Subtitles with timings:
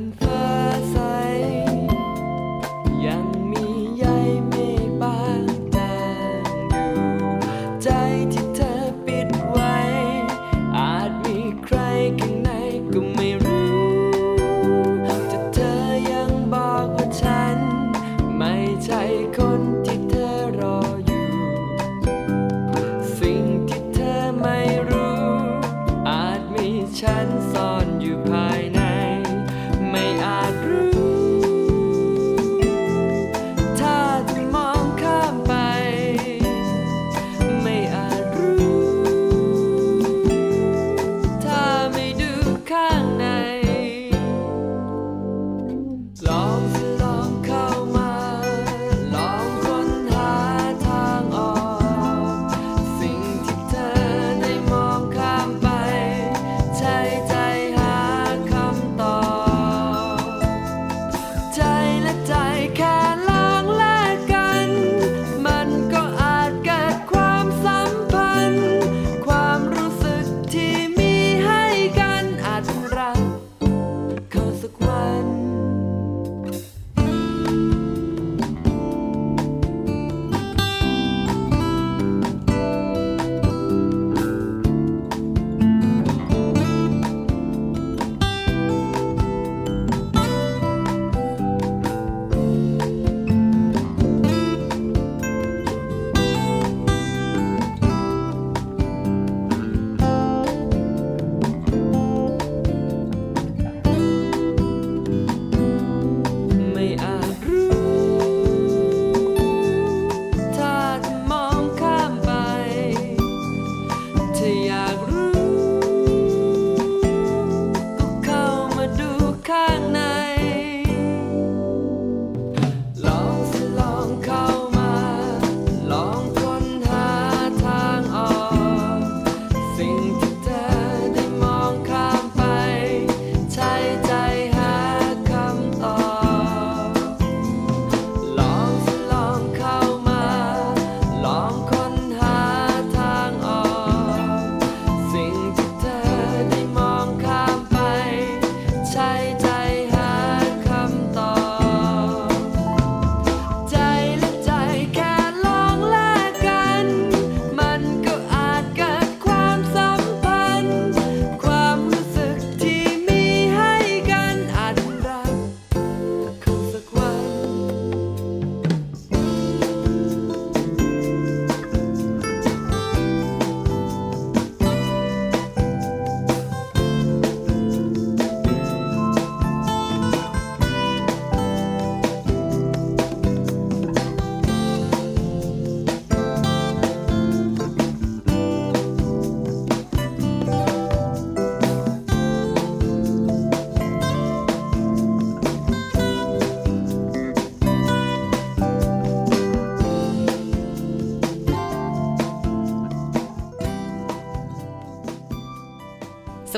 [0.00, 0.29] ใจ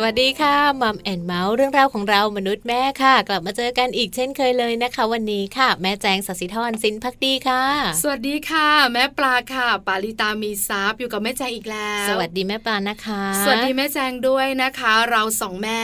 [0.02, 7.62] วัสดีค่ะ Mom and Mouth เรื่องราวของเรามนุษย์แม่ค่ะ กลับมาเจอกันอีกเช่นเคยเลยนะคะ วันนี้ค่ะ แม่แจงสัสิธรสินพักดีค่ะ
[8.02, 15.82] สวัสดีค่ะ แม่ปลาค่ะ ปาลิตามีทรัพย์อยู่กับแม่แจงอีกแล้ว สวัสดีแม่ปลานะคะ สวัสดีแม่แจงด้วยนะคะ เราสองแม่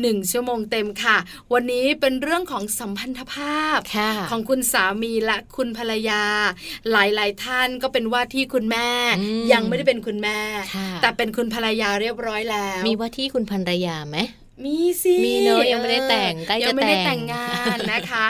[0.00, 1.16] หนึ่งชั่วโมงเต็มค่ะ
[1.52, 6.22] วันนี้เป็นเรื่องของสัมพันธภาพค่ะของคุณสามีและคุณภรรยา
[6.90, 8.88] หลายๆ ท่านก็เป็นว่าที่คุณแม่
[9.20, 10.38] อืมยังไม่ได้เป็นคุณแม่
[10.74, 14.16] ค่ะแต่เป็นคุณภรรยาเรียบร้อยแล้ว มีว่าที่คุณภรรยาไหม
[14.64, 18.24] มีสิมีเนอะยังไม่ได้แต่งใกล้จะยังไม่ได้แต่แต่งงงานนะคะ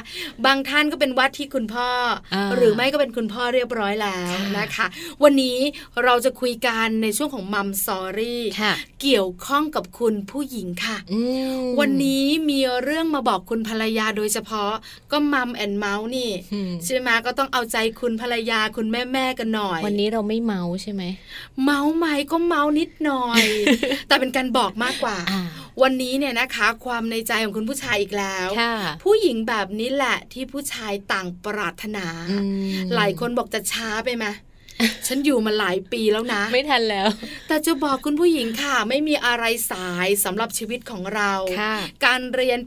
[0.47, 1.91] บางท่านก็เป็นวัดที่คุณพ่อ
[2.35, 4.87] อาหรือไม่ก็เป็นคุณพ่อเรียบร้อยแล้วค่ะนะคะ
[5.23, 5.59] วันนี้
[6.05, 8.73] เราจะคุยกันในช่วงของมัมซอรี่ค่ะ
[9.03, 11.21] เกี่ยวข้องกับคุณผู้หญิงค่ะอื
[11.59, 14.73] มวันนี้มีเรื่องมาบอกคุณภรรยาโดยเฉพาะ
[15.13, 21.03] ก็มัมแอนเมาส์นี่อืมใช่ไหมก็ต้องเอาใจคุณภรรยาคุณแม่แม่ๆกันหน่อย วันนี้เราไม่เมาใช่ไหม
[21.63, 23.45] เมาส์ไหมก็เมาส์นิดหน่อย
[24.09, 25.43] แต่เป็นการบอกมากกว่าอ่า
[25.83, 28.75] วันนี้เนี่ยนะคะ ความในใจของคุณผู้ชายอีกแล้วค่ะ
[29.05, 32.37] ผู้หญิงแบบนี้แหละที่ผู้ชายต่างปรารถนาอื
[32.69, 34.27] มหลายคนบอกจะช้าไปไหม
[35.07, 37.09] ฉันอยู่มาหลายปีแล้วนะ ไม่ทันแล้ว
[37.49, 41.77] แต่จะบอกคุณผู้หญิงค่ะ ไม่มีอะไรสายสำหรับชีวิตของเราค่ะ
[42.07, 42.59] การเรียน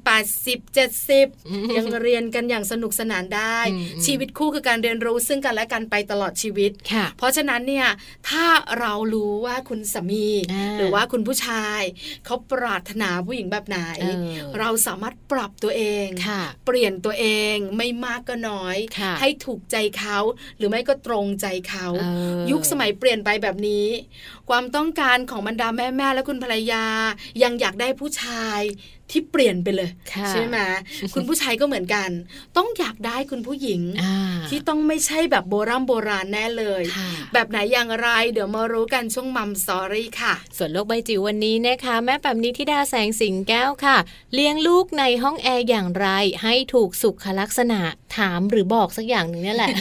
[0.48, 7.88] 80 70 ยังเรียนกันอย่างสนุกสนานได้อืมชีวิตคู่คือการเรียนรู้ซึ่งกันและกันไปตลอดชีวิตค่ะเพราะฉะนั้นเนี่ย
[8.30, 8.46] ถ้า
[8.80, 11.82] เรารู้ว่าคุณสามีอ่าหรือว่าคุณผู้ชาย
[12.26, 14.24] เขาปรารถนาผู้หญิงแบบไหนเออ
[14.60, 20.18] เราสามารถปรับตัวเองค่ะเปลี่ยนตัวเองไม่มากก็น้อยค่ะให้ถูกใจเขา
[20.58, 22.01] หรือไม่ก็ตรงใจเขาเออ
[22.52, 23.86] ยุคสมัยเปลี่ยนไปแบบนี้
[24.50, 26.86] ความต้องการของบรรดาแม่แม่และคุณภรรยา
[27.44, 28.62] ยังอยากได้ผู้ชาย
[29.12, 30.58] ที่เปลี่ยนไปเลยค่ะใช่ไหม
[31.14, 32.10] คุณผู้ชายก็เหมือนกัน
[32.58, 34.16] ต้องอยากได้คุณผู้หญิงอ่า
[34.50, 43.98] ที่ต้องไม่ใช่แบบโบราณโบราณแน่เลยค่ะแบบไหนอย่างไร เดี๋ยวมารู้กันช่วง Mom Story ค่ะ ส่วนโลกใบจิ๋ววันนี้นะคะ แม่แบบนี้ที่ดาแสงสิงแก้วค่ะ
[44.34, 46.08] เลี้ยงลูกในห้องแอร์อย่างไร
[46.44, 47.82] ให้ถูกสุขลักษณะ
[48.18, 49.72] ถามหรือบอกสักอย่างหนึ่งนี่แหละ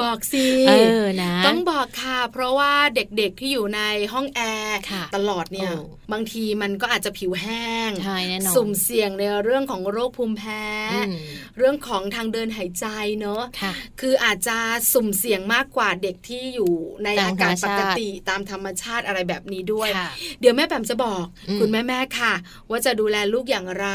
[0.00, 3.80] บอกสิเออนะต้องบอกค่ะ เพราะว่าเด็กๆที่อยู่ใน
[4.12, 11.14] ห้องแอร์ค่ะตลอดเนี่ยโอ้บางทีมันก็อาจจะผิวแห้งใช่แน่นอนสุ่มเสี่ยงในเรื่องของโรคภูมิแพ้อืม
[11.58, 12.86] เรื่องของทางเดินหายใจ
[13.20, 14.58] เนอะค่ะคืออาจจะ
[14.92, 16.72] สุ่มเสี่ยงมากกว่าเด็กที่อยู่
[17.04, 20.08] ในตามอากาศธรรมปชาติกติตามธรรมชาติอะไรแบบนี้ด้วยค่ะ
[20.40, 22.34] เดี๋ยวแม่แปมจะบอกอืมคุณแม่แม่ๆค่ะ
[22.70, 23.86] ว่าจะดูแลลูกอย่างไร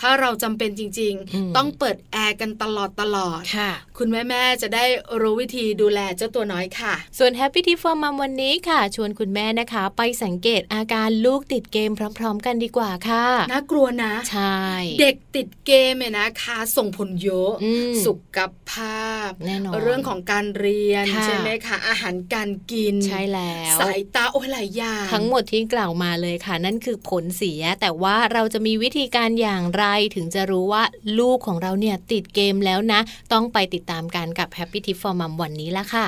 [0.00, 4.84] ถ้าเราจำเป็นจริงอืมๆต้องเปิดแอร์กันตลอดตลอดค่ะคุณแม่แม่ๆจะได้
[5.20, 14.60] รู้วิธีดูแลเจ้าตัวน้อยค่ะ ส่วน Happy Tip for Mom วันนี้ค่ะ ชวนคุณแม่นะคะ ไปสังเกตอาการลูกติดเกมพร้อม ๆ กันดีกว่าค่ะน่ากลัวนะ ใช่
[15.00, 18.38] เด็กติดเกมเนี่ยนะคะ ส่งผลเยอะอืมสุข
[18.70, 29.84] ภาพแน่นอนเรื่องของการเรียนค่ะใช่ไหมคะอาหารการกินใช่แล้วสายตาโอ้ยหลายอย่างทั้งหมดที่กล่าวมาเลยค่ะ นั่นคือผลเสีย แต่ว่าเราจะมีวิธีการอย่างไร
[30.14, 30.84] ถึงจะรู้ว่า
[31.18, 33.00] ลูกของเราเนี่ยติดเกมแล้วนะ
[33.32, 36.06] ต้องไปติดตามกันกับ Happy Tip for Mom วันนี้ละค่ะ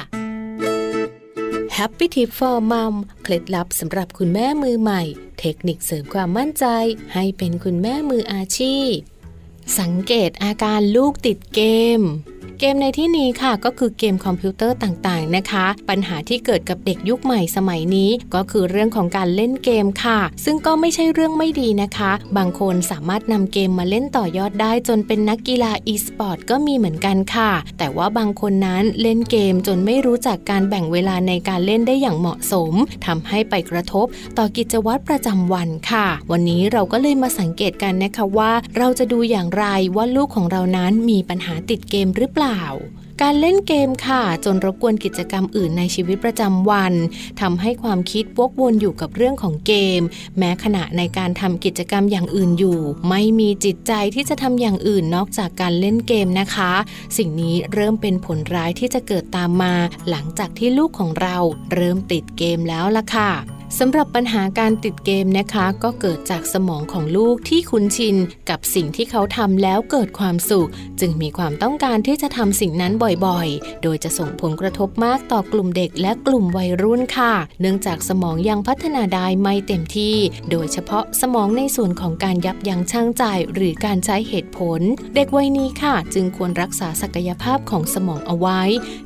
[1.78, 5.02] Happy Tip for Mom เคล็ดลับสำหรับคุณแม่มือใหม่
[5.40, 6.66] เทคนิคเสริมความมั่นใจ
[7.14, 8.94] ให้เป็นคุณแม่มืออาชีพ
[9.78, 11.60] สังเกตอาการลูกติดเก
[11.98, 12.00] ม
[12.64, 32.72] เกมในที่นี้ค่ะก็คือเกมคอมพิวเตอร์ต่างๆนะคะ ปัญหาที่เกิดกับเด็กยุคใหม่สมัยนี้ ก็คือเรื่องของการเล่นเกมค่ะ ซึ่งก็ไม่ใช่เรื่องไม่ดีนะคะ บางคนสามารถนำเกมมาเล่นต่อยอดได้จนเป็นนักกีฬา e-sport ก็มีเหมือนกันค่ะ แต่ว่าบางคนนั้นเล่นเกมจนไม่รู้จักการแบ่งเวลาในการเล่นได้อย่างเหมาะสม
[33.06, 34.06] ทำให้ไปกระทบ
[34.38, 39.64] ต่อกิจวัตรประจำวันค่ะ วันนี้เราก็เลยมาสังเกตกันนะคะว่า เราจะดูอย่างไร
[39.96, 42.51] ว่าลูกของเรานั้นมีปัญหาติดเกมหรือเปล่า
[43.22, 46.92] การเล่นเกมค่ะ จนรบกวนกิจกรรมอื่นในชีวิตประจำวัน
[47.40, 50.02] ทำให้ความคิดวกวนอยู่กับเรื่องของเกม
[50.38, 56.72] แม้ขณะในการทำกิจกรรมอย่างอื่นอยู่ ไม่มีจิตใจที่จะทำอย่างอื่นนอกจากการเล่นเกมนะคะ
[57.16, 59.74] สิ่งนี้เริ่มเป็นผลร้ายที่จะเกิดตามมา
[60.10, 61.36] หลังจากที่ลูกของเรา
[61.72, 63.30] เริ่มติดเกมแล้วล่ะค่ะ
[63.78, 68.16] สำหรับปัญหาการติดเกมนะคะ ก็เกิดจากสมองของลูกที่คุ้นชิน
[68.50, 72.92] กับสิ่งที่เขาทำแล้วเกิดความสุข จึงมีความต้องการที่จะทำสิ่งนั้น
[73.26, 80.16] บ่อยๆ โดยจะส่งผลกระทบมากต่อกลุ่มเด็กและกลุ่มวัยรุ่นค่ะ เนื่องจากสมองยังพัฒนาได้ไม่เต็มที่
[80.50, 83.24] โดยเฉพาะสมองในส่วนของการยับยั้งชั่งใจ
[83.54, 84.80] หรือการใช้เหตุผล
[85.14, 88.60] เด็กวัยนี้ค่ะ จึงควรรักษาศักยภาพของสมองเอาไว้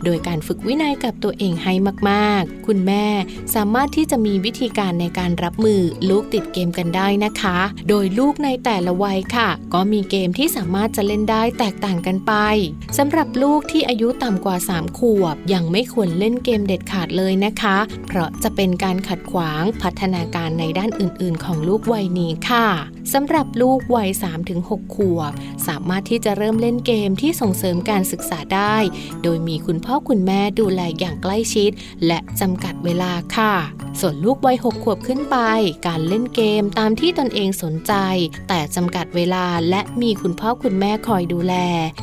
[0.04, 1.72] โดยการฝึกวินัยกับตัวเองให้
[2.10, 3.06] มากๆ คุณแม่
[3.54, 7.58] สามารถที่จะมีวิธีการในการรับมือลูกติดเกมกันได้นะคะ
[7.88, 12.32] โดยลูกในแต่ละวัยค่ะ ก็มีเกมที่สามารถจะเล่นได้แตกต่างกันไป
[12.98, 22.66] สำหรับลูกที่อายุต่ำกว่า 3 ขวบ ยังไม่ควรเล่นเกมเด็ดขาดเลยนะคะ เพราะจะเป็นการขัดขวางพัฒนาการในด้านอื่น ๆ ของลูกวัยนี้ค่ะ
[23.12, 24.10] สำหรับลูกวัย
[24.52, 25.32] 3-6 ขวบ
[25.66, 28.76] สามารถที่จะเริ่มเล่นเกมที่ส่งเสริมการศึกษาได้
[29.22, 31.70] โดยมีคุณพ่อคุณแม่ดูแลอย่างใกล้ชิด
[32.06, 33.54] และจำกัดเวลาค่ะ
[34.00, 35.36] ส่วนลูกวัย 6 ขวบขึ้นไป
[35.86, 37.92] การเล่นเกมตามที่ตนเองสนใจ
[38.48, 41.54] แต่จำกัดเวลาและมีคุณพ่อคุณแม่คอยดูแล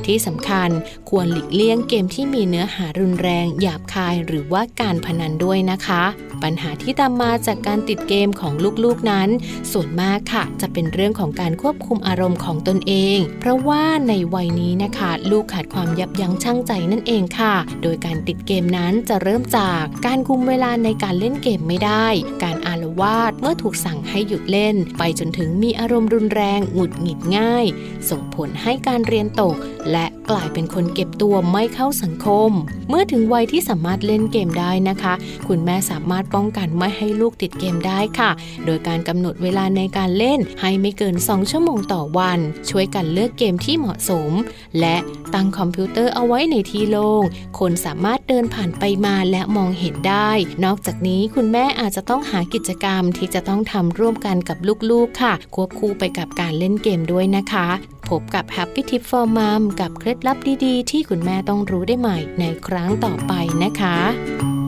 [0.05, 0.69] ที่สำคัญ
[1.09, 6.03] ควรหลีกเลี่ยงเกมที่มีเนื้อหารุนแรง หยาบคายหรือว่าการพนันด้วยนะคะ
[6.43, 9.29] ปัญหาที่ตามมาจากการติดเกมของลูกๆนั้น
[9.71, 22.07] ส่วนมากค่ะ จะเป็นเรื่องของการควบคุมอารมณ์ของตนเอง เพราะว่าในวัยนี้นะคะ ลูกขาดความยับยั้งชั่งใจนั่นเองค่ะ โดยการติดเกมนั้นจะเริ่มจากการคุมเวลาในการเล่นเกมไม่ได้
[22.43, 27.65] การอ่าน วาสเมื่อถูกสั่งให้หยุดเล่น ไปจนถึงมีอารมณ์รุนแรงหงุดหงิดง่าย
[28.09, 29.55] ส่งผลให้การเรียนตก
[29.91, 32.51] และกลายเป็นคนเก็บตัวไม่เข้าสังคม
[32.89, 35.13] เมื่อถึงวัยที่สามารถเล่นเกมได้นะคะ
[35.47, 38.31] คุณแม่สามารถป้องกันไม่ให้ลูกติดเกมได้ค่ะ
[38.65, 44.31] โดยการกำหนดเวลาในการเล่นให้ไม่เกิน 2 ชั่วโมงต่อวัน ช่วยกันเลือกเกมที่เหมาะสม
[44.79, 44.97] และ
[45.33, 47.23] ตั้งคอมพิวเตอร์เอาไว้ในที่โล่ง
[47.59, 50.29] คนสามารถเดินผ่านไปมาและมองเห็นได้
[50.65, 54.57] นอกจากนี้คุณแม่อาจจะต้องหากิจกรรมที่จะต้องทำร่วมกันกับ
[54.91, 57.67] ลูกๆค่ะ ควบคู่ไปกับการเล่นเกมด้วยนะคะ
[58.09, 64.62] พบกับ Happy Tip for Mom กับเคล็ดลับดีๆ ที่คุณแม่ต้องรู้ได้ใหม่ในครั้งต่อไปนะคะ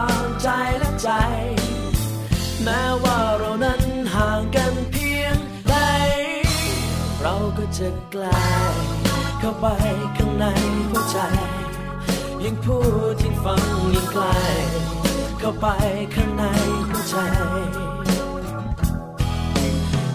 [0.00, 1.10] างใจและใจ
[2.62, 3.82] แม้ว่าเรานั้น
[4.14, 5.36] ห่างกันเพียง
[5.68, 5.74] ใด
[7.20, 8.42] เราก็จะใกล้
[9.40, 9.66] เข้าไป
[10.16, 10.44] ข้างใน
[10.90, 11.18] หัวใจ
[12.42, 12.76] ยิ่งพู
[13.12, 14.24] ดยิ่งฟังยิ่งไกล
[15.38, 15.66] เข้าไป
[16.14, 16.44] ข้างใน
[16.88, 17.16] หัวใจ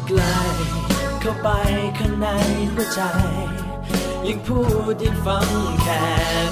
[0.08, 0.38] ใกล้
[1.22, 1.50] เข้าไป
[2.00, 2.28] ข้างใน
[2.74, 3.02] หัวใจ
[4.28, 4.60] ยิ่งพู
[4.92, 5.50] ดยิ่งฟัง
[5.82, 6.02] แค่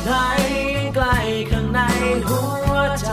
[0.05, 1.19] ไหน ใกล้
[1.51, 1.79] ข้างใน
[2.27, 3.09] หัวใจ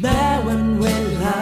[0.00, 0.84] แม้วันเว
[1.22, 1.40] ลา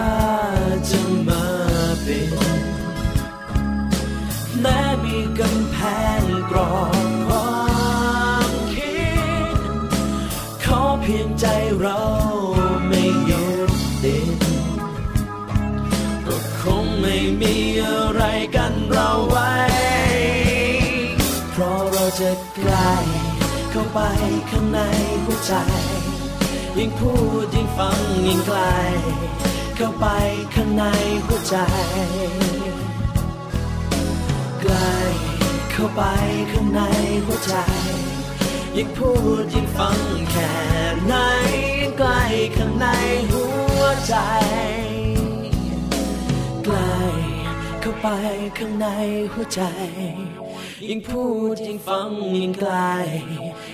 [24.00, 24.06] ไป
[24.50, 24.80] ข้างใน
[25.24, 25.54] หัวใจ
[26.78, 27.12] ยิ่งพู
[27.42, 28.58] ดยิ่งฟังยิ่งไกล
[29.76, 30.06] เข้าไป
[30.54, 30.84] ข้างใน
[31.26, 31.56] หัวใจ
[34.60, 34.92] ใกล้
[35.70, 36.02] เข้าไป
[36.52, 36.80] ข้างใน
[37.26, 37.54] หัวใจ
[38.76, 39.10] ยิ่งพู
[39.42, 40.00] ดยิ่งฟัง
[40.30, 40.52] แค่
[41.06, 41.14] ไหน
[41.98, 42.22] ใกล้
[42.56, 42.86] ข้างใน
[43.30, 43.44] หั
[43.80, 44.14] วใจ
[46.64, 46.96] ใกล้
[47.80, 48.06] เข้าไป
[48.58, 48.86] ข้างใน
[49.32, 49.62] หัวใจ
[50.86, 51.22] ยิ่งพู
[51.54, 52.72] ดยิ่งฟังยิ่งไกล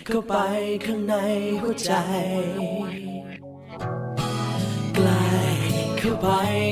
[0.07, 0.35] เข้าไป
[0.87, 1.15] ข้างใน
[1.61, 1.93] หัวใจ
[4.95, 5.09] ใกล
[5.99, 6.29] เข้าไป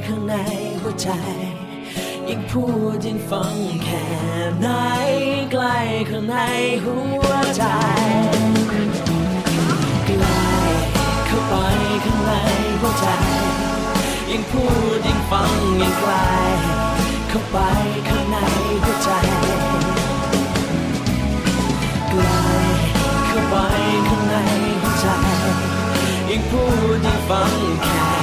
[0.07, 0.35] ข้างใน
[0.83, 1.09] หัวใจ
[2.29, 2.63] ยิ่งพู
[2.95, 4.05] ดยิ่งฟังแค่
[4.61, 4.69] ไหน
[5.51, 5.65] ใกล
[6.11, 6.37] ข้างใน
[6.85, 6.95] หั
[7.27, 7.65] วใจ
[10.07, 10.25] ใกล
[11.27, 11.55] เข้าไป
[12.05, 12.31] ข้างใน
[12.81, 13.07] หัวใจ
[14.31, 14.63] ยิ่งพู
[14.97, 16.13] ดยิ่งฟังยิ่งไกล
[17.29, 17.57] เข้าไป
[18.09, 18.37] ข้างใน
[18.85, 19.72] หัวใจ
[26.53, 27.39] ยิ่งพู
[28.21, 28.22] ด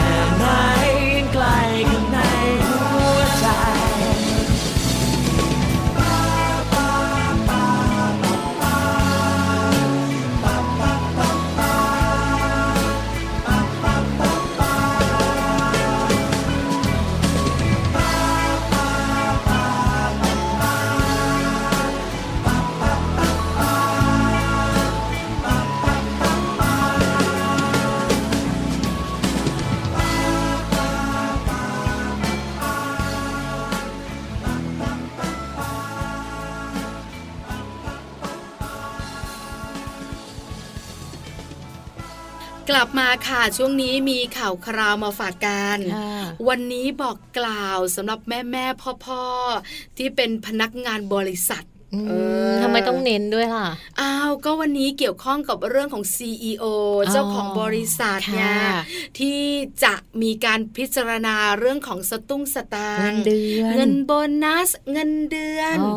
[42.79, 46.13] ลับมาค่ะช่วงนี้มีข่าวคราวมาฝากกันค่ะ
[46.47, 51.78] วันนี้บอกกล่าวสำหรับแม่แม่พ่อพ่อๆที่เป็นพนักงานบริษัทอืมเออ
[52.61, 53.67] ทำไมต้องเน้นด้วยล่ะ
[54.01, 56.65] อ้าว ก็วันนี้เกี่ยวข้องกับเรื่องของ CEO
[57.11, 58.79] เจ้าของบริษัทเนี่ยค่ะ
[59.19, 59.39] ที่
[59.83, 64.11] จะมีการพิจารณาเรื่องของสตุ้งสตางเงินค์เดือนเงินโบ
[64.43, 65.93] นัส เงินเดือนอ๋อ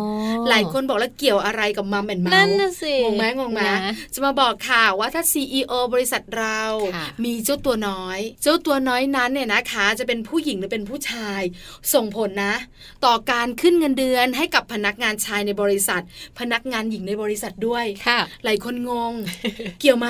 [0.49, 3.79] หลายคนบอกแล้วเกี่ยวอะไรกับมัมแอนเมานั่นส์น่ะสิงงไหมงงไหมนะ
[4.15, 6.63] จะมาบอกค่ะว่าถ้า CEO บริษัทเรา
[6.95, 11.43] ค่ะมีเจ้าตัวน้อย เจ้าตัวน้อยนั้นเนี่ยนะคะ จะเป็นผู้หญิงหรือเป็นผู้ชาย
[11.95, 12.55] ส่งผลนะ
[13.05, 16.03] ต่อการขึ้นเงินเดือนให้กับพนักงานชายในบริษัท
[16.39, 19.13] พนักงานหญิงในบริษัทด้วยค่ะ หลายคนงง
[19.81, 20.09] เกี่ยวไหม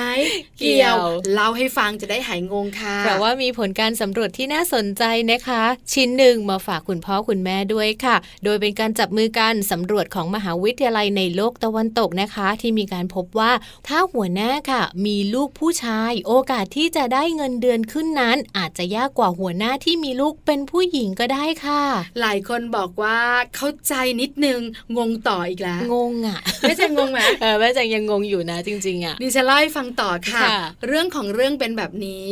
[0.58, 0.98] เกี่ยว
[1.32, 5.02] เล่าให้ฟังจะได้หายงงค่ะเพราะว่ามีผลการสำรวจที่น่าสนใจ
[5.32, 5.62] นะคะ
[5.92, 13.52] ชิ้นหนึ่งมาฝากคุณพ่อคุณแม่ด้วยค่ะ โดยเป็นการจับมือกันสำรวจของมหาวิทยาลัยในโลกตะวันตกนะคะ ที่มีการพบว่า
[13.88, 21.82] ถ้าหัวหน้าค่ะ มีลูกผู้ชาย โอกาสที่จะได้เงินเดือนขึ้นนั้น อาจจะยากกว่าหัวหน้าที่มีลูกเป็นผู้หญิงก็ได้ค่ะ
[22.20, 23.18] หลายคนบอกว่า
[23.56, 24.60] เข้าใจนิดนึง
[24.96, 32.26] งงต่ออีกแล้วงงอะไม่ใช่งงไหมเออแม่แจงยังงงอยู่นะจริงๆอะดิฉันเล่าให้ฟังต่อค่ะค่ะ เรื่องของเรื่องเป็นแบบนี้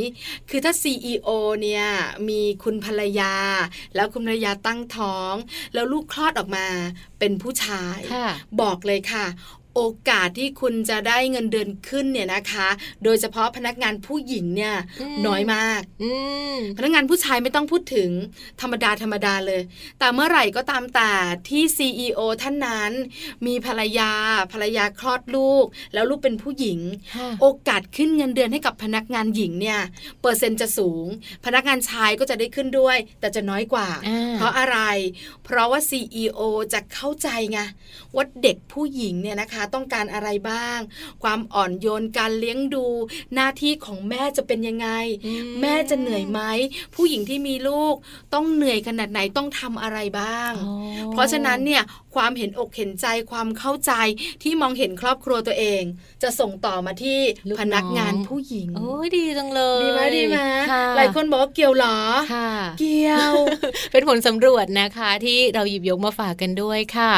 [0.51, 1.29] คือถ้า CEO
[1.63, 1.85] เนี่ย
[2.29, 3.35] มีคุณภรรยา
[3.95, 5.35] แล้วคุณภรรยาตั้งท้อง
[5.75, 6.67] แล้วลูกคลอดออกมา
[7.19, 8.29] เป็นผู้ชายค่ะ
[8.61, 9.27] บอกเลยค่ะ
[9.75, 12.69] โอกาสที่คุณจะได้เงินเดือนขึ้นเนี่ยนะคะ
[13.05, 16.11] โดยเฉพาะพนักงานผู้หญิงเนี่ยอืมน้อยมากอื
[16.55, 18.11] มพนักงานผู้ชายไม่ต้องพูดถึง
[18.61, 19.63] ธรรมดาธรรมดาเลย
[19.99, 21.13] แต่เมื่อไหร่ก็ตามแต่
[21.49, 22.93] ที่ CEO ท่านนั้น
[23.47, 24.13] มีภรรยา
[24.53, 26.79] ภรรยาคลอดลูก แล้วลูกเป็นผู้หญิง
[27.17, 29.81] ค่ะโอกาสขึ้นเงินเดือนให้กับพนักงานหญิงเนี่ย
[30.21, 31.07] เปอร์เซ็นต์จะสูง
[31.45, 34.79] พนักงานชายก็จะได้ขึ้นด้วย แต่จะน้อยกว่าอ่าเพราะอะไร
[35.45, 36.41] เพราะว่า CEO
[36.73, 37.59] จะเข้าใจไง
[38.15, 40.79] ว่าเด็กผู้หญิงเนี่ยนะคะต้องการอะไรบ้าง
[41.23, 42.87] ความอ่อนโยนการเลี้ยงดู
[43.35, 44.89] หน้าที่ของแม่จะเป็นยังไง
[45.27, 46.41] อืมแม่จะเหนื่อยไหม
[46.95, 47.95] ผู้หญิงที่มีลูก
[48.35, 50.75] ต้องเหนื่อยขนาดไหนต้องทำอะไรบ้างอ๋อ
[51.13, 51.83] เพราะฉะนั้นเนี่ย
[52.15, 53.93] ความเห็นอกเห็นใจความเข้าใจ
[54.43, 55.83] ที่มองเห็นครอบครัวตัวเอง
[56.23, 60.39] จะส่งต่อมาที่ลูกพนักงานน้องผู้หญิงโอ้ยดีจังเลยดีไหมดีไหม
[60.71, 61.99] ค่ะหลายคนบอกว่าเกี่ยวเหรอ
[62.35, 63.35] ค่ะเกี่ยว
[63.93, 67.13] เป็นผลสำรวจนะคะ ที่เราหยิบยกมาฝากกันด้วยค่ะ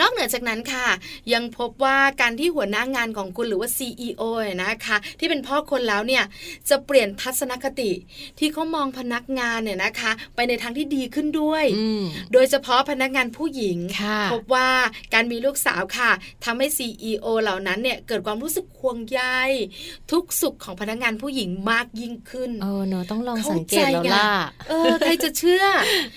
[0.00, 0.86] นอกเหนือจากนั้นค่ะ
[1.32, 6.24] ยังพบว่าการที่หัวหน้างานของคุณหรือว่า CEO เนี่ยนะคะ ที่เป็นพ่อคนแล้วเนี่ย
[6.68, 7.90] จะเปลี่ยนทัศนคติ
[8.38, 14.68] ที่เขามองพนักงานเนี่ยนะคะ ไปในทางที่ดีขึ้นด้วยอืมโดยเฉพาะพนักงานผู้หญิงค่ะพบว่า
[15.14, 16.10] การมีลูกสาวค่ะ
[16.44, 19.20] ทำให้ CEO เหล่านั้นเนี่ยเกิดความรู้สึกห่วงใย
[20.12, 24.30] ทุกสุขของพนักงานผู้หญิงมากยิ่งขึ้นเออเนอะต้องลองเข้าสังเกตแล้วใจไงล่ะ
[24.68, 25.64] เออใครจะเชื่อ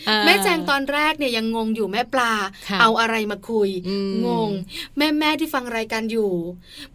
[0.09, 2.33] อ่าแม่แจงตอนแรกเนี่ยยังงงอยู่แม่ปลา
[2.69, 4.51] ค่ะเอาอะไรมาคุยอืมงง
[4.97, 6.33] แม่แม่ที่ฟังรายการอยู่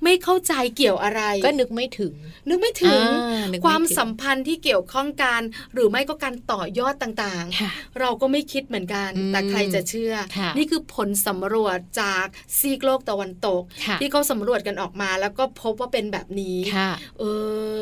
[0.03, 2.15] ไม่เข้าใจเกี่ยวอะไร ก็นึกไม่ถึง
[2.49, 5.41] นึกไม่ถึงอ่านึกไความถึงสัมพันธ์ที่เกี่ยวข้องกัน
[5.75, 12.27] หรือไม่ก็การต่อยอดต่างๆค่ะเราก็ไม่คิดเหมือนกันอืมแต่ใครจะเชื่อค่ะนี่คือผลสำรวจจาก
[12.59, 17.25] ซีกโลกตะวันตกค่ะที่เขาสำรวจกันออกมา แล้วก็พบว่าเป็นแบบนี้ค่ะเอ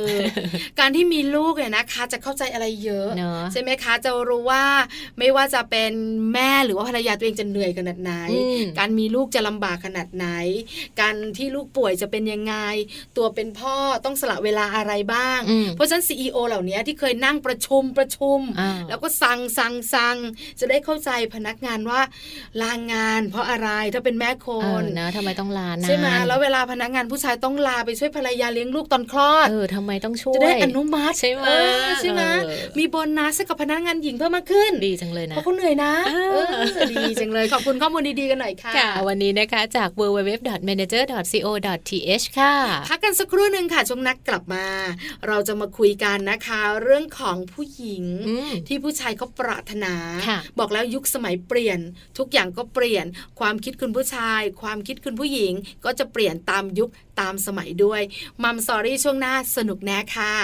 [0.07, 0.09] อ
[0.79, 4.65] การที่มีลูกเนี่ยนะคะ จะเข้าใจอะไรเยอะเนอะใช่ไหมคะจะรู้ว่า
[5.19, 5.93] ไม่ว่าจะเป็น
[6.33, 10.27] แม่หรือว่าภรรยาตัวเองจะเหนื่อยขนาดไหนอืมการมีลูกจะลำบากขนาดไหน
[11.01, 12.55] การที่ลูกป่วยจะเป็นยังไง
[13.17, 20.17] ตัวเป็นพ่อต้องสละเวลาอะไรบ้างอืมเพราะฉะนั้นซีอเหล่านี้ที่เคยนั่งประชุมประชุมอ่าแล้วก็สั่งสั่งสั่ง
[20.61, 22.01] จะได้เข้าใจพนักงานว่า
[22.63, 31.53] ลางาน เพราะอะไรถ้าเป็นแม่คเออนนะทำไมต้องลานานใช่ไหมแล้วเวลาพนักงานผู้ชายต้องลาไปช่วยภรรยาเลี้ยงลูกตอนคลอดเออทำไมต้องช่วยจะได้อนุมัติใช่ไหมเอ
[31.87, 42.55] อใช่ไหมเออมีโบนัสให้กับพนักงานหญิงเพิ่มมากขึ้นดีจังเลยนะเพราะเขาเหนื่อยนะเออเออดีจังเลยขอบคุณข้อมูลดีๆกันหน่อยค่ะค่ะ วันนี้นะคะจาก www.manager.co.th ค่ะ
[42.89, 44.67] พักกันสักครู่หนึ่งค่ะ ช่วงนักกลับมา
[45.27, 49.95] เราจะมาคุยกันนะคะ เรื่องของผู้หญิงอืมที่ผู้ชายเขาปรารถนา
[50.29, 51.79] ค่ะบอกแล้วยุคสมัยเปลี่ยน
[52.19, 53.07] ทุกอย่างก็เปลี่ยน
[53.41, 55.53] ความคิดคุณผู้ชาย ความคิดคุณผู้หญิง
[55.85, 56.91] ก็จะเปลี่ยนตามยุค
[57.21, 58.01] ตามสมัยด้วย
[58.43, 60.35] มัมสอรี่ช่วงหน้าสนุกแน่ค่ะ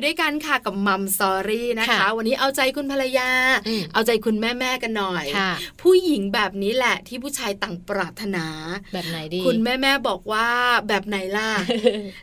[0.00, 3.30] อยู่ด้วยกันค่ะกับมัมสอรี่นะคะค่ะวันนี้เอาใจคุณภรรยา
[3.68, 5.50] อืมเอาใจคุณแม่แม่ๆกันหน่อยค่ะ
[5.82, 8.46] ผู้หญิงแบบนี้แหละที่ผู้ชายต่างปรารถนา
[8.92, 10.48] แบบไหนดี คุณแม่แม่ๆบอกว่า
[10.88, 11.50] แบบไหนล่ะ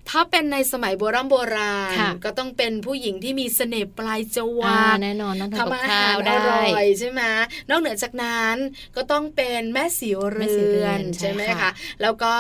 [0.10, 7.22] ถ้าเป็นในสมัยโบราณโบราณค่ะก็ต้องเป็นผู้หญิงที่มีเสน่ห์ปลายจวัอ่ากแน่นอนต้องทำกับทำอาข้าหารวอได้ร่อยใช่ไหม
[7.70, 8.56] นอกเหนือจากนั้น
[8.96, 12.34] ก็ต้องเป็นแม่สีเรืแม่ศรีเรืออนนใช่ไหมใช่คะค่ะแล้วก็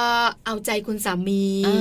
[0.45, 1.73] เอาใจคุณสามีอ่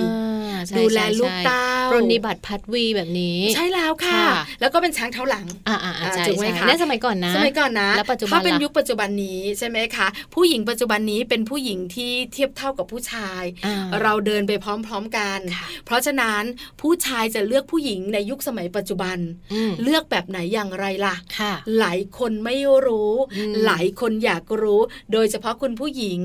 [0.53, 4.31] าใช่ดูแลใช่ลูกใช่เต้าปรนนิบัติพัดวีแบบนี้ใช่แล้วค่ะค่ะ
[4.61, 16.43] แล้วก็เป็นช้างเท้าหลังอ่าอ่าอ่าใช่ถูกไหมใช่คะนั่นสมัยก่อนนะ สมัยก่อนนะแล้วปัจจุบันถ้าเป็นล่ะยุคปัจจุบันนี้ใช่ไหมคะผู้หญิงปัจจุบันนี้เป็นผู้หญิงที่เทียบเท่ากับผู้ชายอ่เราเดินไปพร้อมๆกันค่ะเพราะฉะนั้น
[16.81, 19.19] ผู้ชายจะเลือกผู้หญิงในยุคสมัยปัจจุบัน
[19.53, 22.57] อืมเลือกแบบไหนอย่างไรล่ะค่ะหลายคนไม่
[22.87, 24.81] รู้อืมหลายคนอยากรู้
[25.13, 26.21] โดยเฉพาะคุณผู้หญิง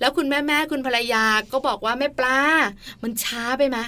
[0.00, 2.38] แล้วคุณแม่แม่ๆคุณภรรยาก็บอกว่าแม่ปลา
[3.02, 3.78] มันช้าไปไหม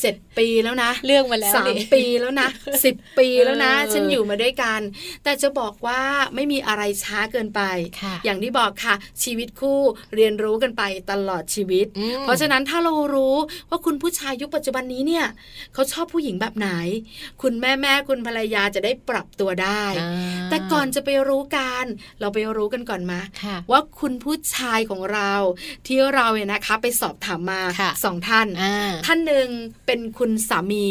[0.00, 2.48] เจ็ดปีแล้วนะเรื่องมาแล้วสามนี่ปีแล้วนะ
[2.84, 4.80] สิบปีแล้วนะเออฉันอยู่มาด้วยกัน
[5.24, 6.00] แต่จะบอกว่า
[6.34, 7.60] ไม่มีอะไรช้าเกินไป
[8.00, 9.80] ค่ะอย่างที่บอกค่ะ ชีวิตคู่
[10.14, 13.36] เรียนรู้กันไปตลอดชีวิตอืมเพราะฉะนั้นถ้าเรารู้
[13.70, 15.26] ว่าคุณผู้ชายยุคปัจจุบันนี้เนี่ย
[15.74, 16.68] เขาชอบผู้หญิงแบบไหน
[17.42, 20.10] คุณแม่แม่ๆคุณภรรยาจะได้ปรับตัวได้อ่า
[20.50, 21.84] แต่ก่อนจะไปรู้กัน
[22.20, 25.32] เราไปรู้กันก่อนมาค่ะว่าคุณผู้ชายของเรา
[25.86, 29.48] ที่เราเนี่ยนะคะ ไปสอบถามมาค่ะสองท่านอ่าท่านหนึ่ง
[29.86, 30.86] เป็นคุณสามี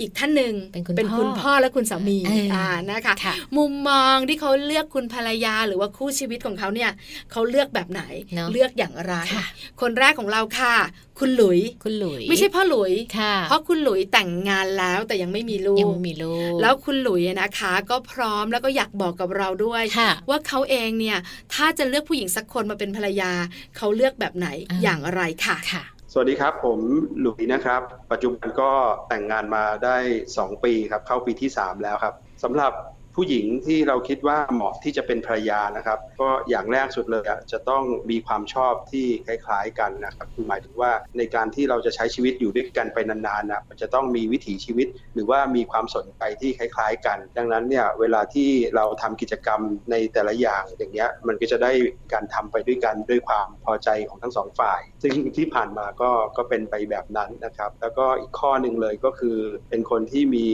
[0.00, 6.90] อีกท่านหนึ่งเป็นคุณคุณพ่อพ่อและคุณสามีเอออ่นะคะค่ะมุมมองที่เขาเลือกคุณภรรยาหรือว่าคู่ชีวิตของเขาเนี่ย
[7.32, 8.02] เขาเลือกแบบไหน
[8.34, 9.44] เนอะเลือกอย่างไรค่ะ
[9.80, 10.74] คนแรกของเราค่ะ
[11.18, 21.18] คุณหลุยคุณหลุย ไม่ใช่พ่อหลุยค่ะเพราะคุณหลุยแต่งงานแล้วแต่ยังไม่มีลูยังกไม่มีลูกแล้วคุณหลุยนะคะ ก็พร้อมแล้วก็อยากบอกกับเราด้วยค่ะว่าเขาเองเนี่ย
[21.54, 23.32] ถ้าจะเลือกผู้หญิงสักคนมาเป็นภรรยา
[23.76, 26.80] เขาเลือกแบบไหนอ่าอย่างไรค่ะค่ะ สวัสดีครับ ผม
[27.20, 28.70] หลุยนะครับ ปัจจุบันก็
[29.08, 29.96] แต่งงานมาได้
[30.30, 32.72] 2 ปีครับ เข้าปีที่ 3 แล้วครับสำหรับ
[33.20, 51.72] ผู้หญิงที่เราคิดว่าเหมาะที่จะเป็นภรรยานะครับ ก็อย่างแรกสุดเลยจะต้องมีความชอบที่คล้าย ๆกันนะครับคือหมายถึงว่าในการที่เราจะใช้ชีวิตอยู่ด้วยกันไปนานๆนะมันจะต้องมีวิถีชีวิต หรือว่ามีความสนใจที่คล้าย ๆ กัน ดังนั้นเนี่ยเวลาที่เราทำกิจกรรมในแต่ละอย่างอย่างเงี้ยมันก็จะได้
[52.12, 59.36] การทำไปด้วยกันด้วยความพอใจของทั้งสองฝ่าย ซึ่งที่ผ่านมาก็ก็เป็นไปแบบนั้นนะครับ แล้วก็อีกข้อหนึ่งเลยก็คือ
[59.70, 60.48] เป็นคนที่มี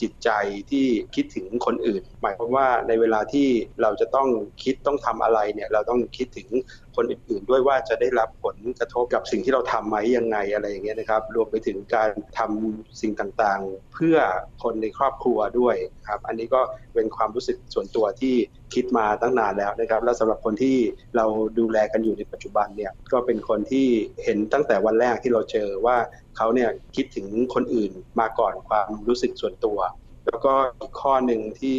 [0.00, 0.30] จิตใจ
[0.70, 3.48] ที่คิดถึงคนอื่นหมายความว่าในเวลาที่
[3.82, 4.28] เราจะต้อง
[4.62, 6.48] คิดต้องทำอะไรเนี่ยเราต้องคิดถึง
[6.96, 14.16] คนอื่นๆด้วยว่าจะได้รับผลกระทบกับสิ่งที่เราทำไหมยังไงอะไรอย่างเงี้ยนะครับ รวมไปถึงการทำสิ่งต่างๆ เพื่อ
[14.62, 15.76] คนในครอบครัวด้วย
[16.08, 16.60] ครับ อันนี้ก็
[16.94, 18.34] เป็นความรู้สึกส่วนตัวที่
[18.74, 20.76] คิดมาตั้งนานแล้วนะครับ และสำหรับคนที่
[21.16, 21.24] เรา
[21.58, 23.86] ดูแลกันอยู่ในปัจจุบันเนี่ยก็เป็นคนที่
[24.24, 25.96] เห็นตั้งแต่วันแรกที่เราเจอว่า
[26.36, 29.78] เขาเนี่ยคิดถึงคนอื่นมาก่อนความรู้สึกส่วนตัว
[30.26, 31.78] แล้วก็อีกข้อหนึ่งที่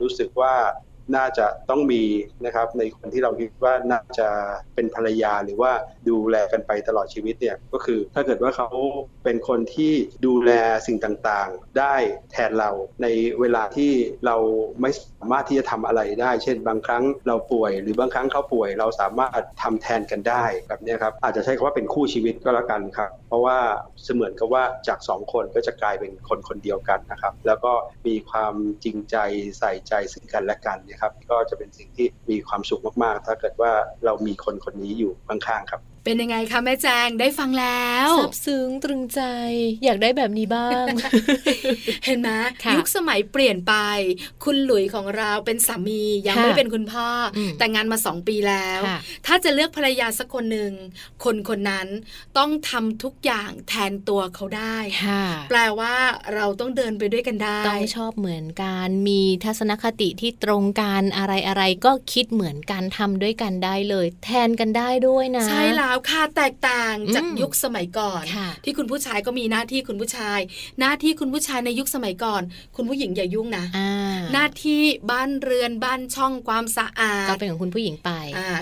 [0.00, 0.54] รู้สึกว่า
[1.16, 2.02] น่าจะต้องมี
[2.44, 4.28] นะครับในคนที่เราคิดว่าน่าจะ
[4.74, 5.72] เป็นภรรยาหรือว่า
[6.08, 8.68] ดูแลกันไปตลอดชีวิตเนี่ยก็คือถ้าเกิดว่าเขา
[9.24, 9.92] เป็นคนที่
[10.26, 10.50] ดูแล
[10.86, 11.94] สิ่งต่างๆ ได้
[12.32, 12.70] แทนเรา
[13.02, 13.06] ใน
[13.40, 13.92] เวลาที่
[14.26, 14.36] เรา
[14.80, 23.58] ไม่สามารถที่จะทำอะไรได้ เช่น บางครั้งเราป่วย หรือบางครั้งเขาป่วย เราสามารถทำแทนกันได้แบบนี้ครับอาจจะใช้คำว่าเป็นคู่ชีวิตก็แล้วกันครับ เพราะว่า
[24.04, 27.72] เสมือนกับว่าจากสองคนก็จะกลายเป็นคนคนเดียวกันนะครับแล้วก็
[28.06, 29.16] มีความจริงใจ
[29.58, 33.72] ใส่ใจซึ่งกันและกันเนะครับก็จะเป็นสิ่งที่มีความสุขมากๆ ถ้าเกิดว่า
[34.04, 39.20] เรามีคนคนนี้อยู่ข้างๆครับ เป็นยังไงคะแม่แจงได้ฟังแล้วซาบซึ้งตรึงใจ
[39.84, 40.86] อยากได้แบบนี้บ้าง
[42.06, 42.30] เห็นไหม
[42.64, 43.74] ค่ะยุคสมัยเปลี่ยนไป
[44.44, 50.72] คุณหลุยของเราเป็นสามียังค่ะไม่ได้เป็นคุณพ่ออมแต่งงานมาสองปีแล้วค่ะถ้าจะเลือกภรรยาสักคนหนึ่ง
[51.24, 51.88] คนคนนั้น
[52.38, 55.94] ต้องทำทุกอย่างแทนตัวเขาได้ค่ะแปลว่า
[56.34, 68.24] เราต้องเดินไปด้วยกันได้ ต้องชอบเหมือนกันมีทัศนคติที่ตรงกันอะไรอะไรก็คิดเหมือนกันทำด้วยกันได้เลย แทนกันได้ด้วยนะใช่แล้วค่ะแตกต่างจากยุคสมัยก่อน
[68.64, 70.38] ที่คุณผู้ชายก็มีหน้าที่คุณผู้ชาย
[70.80, 72.42] หน้าที่คุณผู้ชายในยุคสมัยก่อน
[72.76, 73.64] คุณผู้หญิงอย่ายุ่งนะ
[74.32, 78.10] หน้าที่บ้านเรือนบ้านช่องความสะอาก็ดเป็นของคุณผู้หญิงไป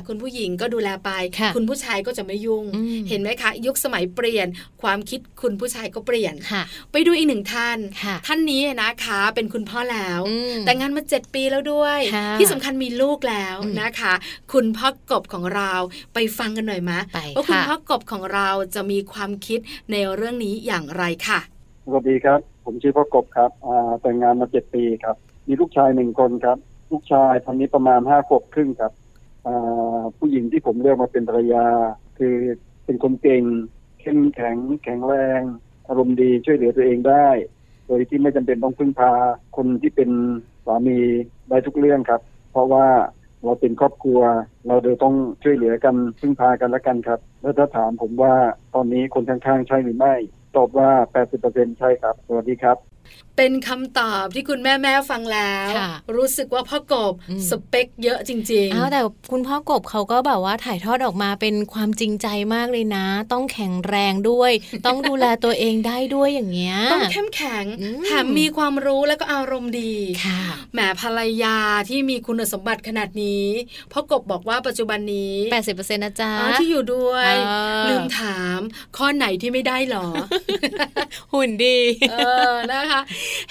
[0.08, 2.64] คุณผู้หญิงก็ดูแลไปค่ะณผู้ชายก็จะไม่ยุ่ง
[3.08, 4.46] เห็นไหมคะ ยุคสมัยเปลี่ยน
[4.82, 6.34] ความคิดคุณผู้ชายก็เปลี่ยน
[6.92, 7.78] ไปดูอีกหนึ่งท่าน
[8.26, 10.20] ท่านนี้นะคะ เป็นคุณพ่อแล้ว
[10.66, 12.00] แต่งงานมาเจ็ดปีแล้วด้วย
[12.38, 14.12] ที่สำคัญมีลูกแล้วนะคะ
[14.52, 15.72] คุณพ่อกบของเรา
[16.14, 19.58] ไปฟังกันหน่อยมะไปว่าคุณค่ะพ่อกบของเราจะมีความคิด
[19.92, 21.40] ในเรื่องนี้อย่างไรค่ะ
[21.84, 25.16] สวัสดีครับ ผมชื่อพ่อกบครับอ่าแต่งงานมาเจ็ดปีครับ
[25.48, 26.58] มีลูกชายหนึ่งคนครับ
[26.90, 28.92] ลูกชายตอนนี้ประมาณห้าขวบครึ่งครับ
[29.46, 31.64] อ่าผู้หญิงที่ผมเลือกมาเป็นภรรยา
[32.18, 32.34] คือ
[32.84, 33.42] เป็นคนเก่ง
[34.00, 35.42] เข้มแข็งแข็งแรง
[35.88, 37.28] อารมณ์ดีช่วยเหลือตัวเองได้
[37.86, 39.12] โดยที่ไม่จำเป็นต้องพึ่งพา
[39.56, 40.10] คนที่เป็น
[40.66, 40.98] สามี
[41.48, 42.86] ได้ทุกเรื่องครับ เพราะว่า
[43.44, 44.20] เราเป็นครอบครัว
[44.66, 48.34] เราเดี๋ยวต้องช่วยเหลือกันพึ่งพากันและกันครับ แล้วถ้าถามผมว่า
[48.74, 50.14] ตอนนี้คนข้างๆใช่หรือไม่
[50.56, 50.90] ตอบว่า
[51.32, 52.91] 80%ใช่ครับ สวัสดีครับ
[53.36, 59.00] เป็นคำตอบที่คุณแม่แม่ๆฟังแล้วค่ะรู้สึกว่าพ่อกบอืมสเปคเยอะจริงอ้าวแต่
[59.32, 64.52] คุณพ่อกบเขาก็แบบว่าถ่ายทอดออกมาเป็นความจริงใจมากเลยนะ ต้องแข็งแรงด้วย
[64.86, 71.56] ต้องดูแลตัวเองได้ด้วยอย่างเงี้ยต้องเข้มแข็งอืมแถมมีความรู้แล้วก็อารมณ์ดีค่ะแหมภรรยา
[71.88, 73.46] ที่มีคุณสมบัติขนาดนี้
[73.92, 78.60] พ่อกบบอกว่าปัจจุบันนี้แปดสิบเปอร์เซ็นต์นะจ๊ะอ๋อที่อยู่ด้วยอ่าลืมถาม
[78.96, 80.06] ข้อไหนที่ไม่ได้หรอ
[81.32, 81.78] หุ่นดี
[82.10, 82.16] เอ
[82.50, 82.91] อนะคะ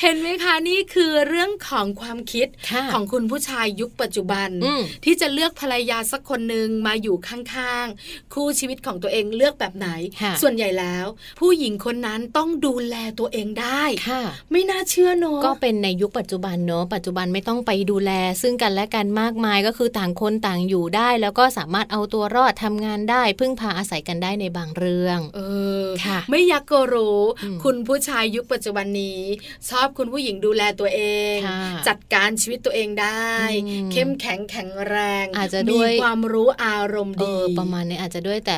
[0.02, 9.88] เห็นไหมคะนี่คือเรื่องของความคิดค่ะของคุณผู้ชายยุคปัจจุบันอืมที่จะเลือกภรรยาสักคนหนึ่งมาอยู่ข้างๆ คู่ชีวิตของตัวเองเลือกแบบไหน
[10.22, 11.06] ค่ะส่วนใหญ่แล้ว
[11.40, 25.40] ผู้หญิงคนนั้นต้องดูแลตัวเองได้ค่ะไม่น่าเชื่อเนอะก็เป็นในยุคปัจจุบันเนอะปัจจุบันไม่ต้องไปดูแล ซึ่งกันและกันมากมายก็คือต่างคนต่างอยู่ได้ แล้วก็สามารถเอาตัวรอดทำงานได้ พึ่งพาอาศัยกันได้ในบางเรื่อง เอ
[25.84, 29.22] อค่ะ ไม่อยากก็รู้อืมคุณผู้ชายยุคปัจจุบันนี้
[29.70, 31.02] ชอบคุณผู้หญิงดูแลตัวเอ
[31.36, 33.28] งค่ะจัดการชีวิตตัวเองได้
[33.66, 38.58] อืมเข้มแข็งแข็งแรง อาจจะด้วยมีความรู้อารมณ์เอดีอประมาณนี้อาจจะด้วยแต่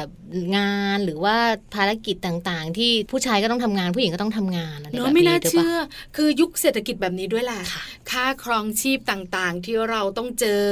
[0.57, 1.35] งานหรือว่า
[1.75, 5.77] ภารกิจต่างๆ ที่ผู้ชายก็ต้องทำงานผู้หญิงก็ต้องทำงานอะไรเนแบบอะนี้ไม่น่าหรืปล่เชื่อ
[6.15, 10.63] คือยุคเศรษฐกิจแบบนี้ด้วยแหละค่ะค่าครองชีพต่างๆ ที่เราต้องเจอ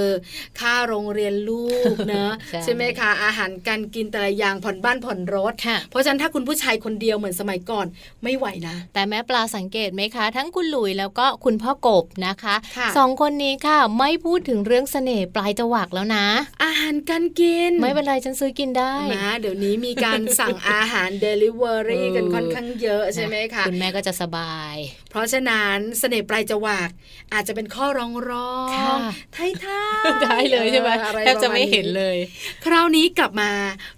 [0.59, 7.87] ค่าโรงเรียนลูกเนอะใช่ใช่ไหมคะอาหารการกินแต่ละอย่างผ่อนบ้านผ่อนรถค่ะเพราะฉะนั้นถ้าคุณผู้ชายคนเดียวเหมือนสมัยก่อน
[8.23, 16.25] ไม่ไหวนะ แต่แม่ปลาสังเกตไหมคะ ทั้งคุณหลุยแล้วก็คุณพ่อกบนะคะค่ะสองคนนี้ค่ะ ไม่พูดถึงเรื่องเสน่ห์ปลายจวักแล้วนะ
[16.63, 24.75] อาหารการกิน ไม่เป็นไรฉันซื้อกินได้นะเดี๋ยวนี้มีการสั่งอาหารเดลิเวอรี่เออกันค่อนข้างเยอะใช่ไหมคะคุณแม่ก็จะสบาย
[25.11, 26.89] เพราะฉะนั้นเสน่ห์ปลายจวัก
[27.33, 28.95] อาจจะเป็นข้อร้องร้องค่ะ
[29.33, 29.81] ไทยท่า
[30.21, 32.17] ได้เลยใช่ไหมอออรแทบจะไม่ปรณเห็นเลย
[32.65, 33.51] คราวนี้กลับมา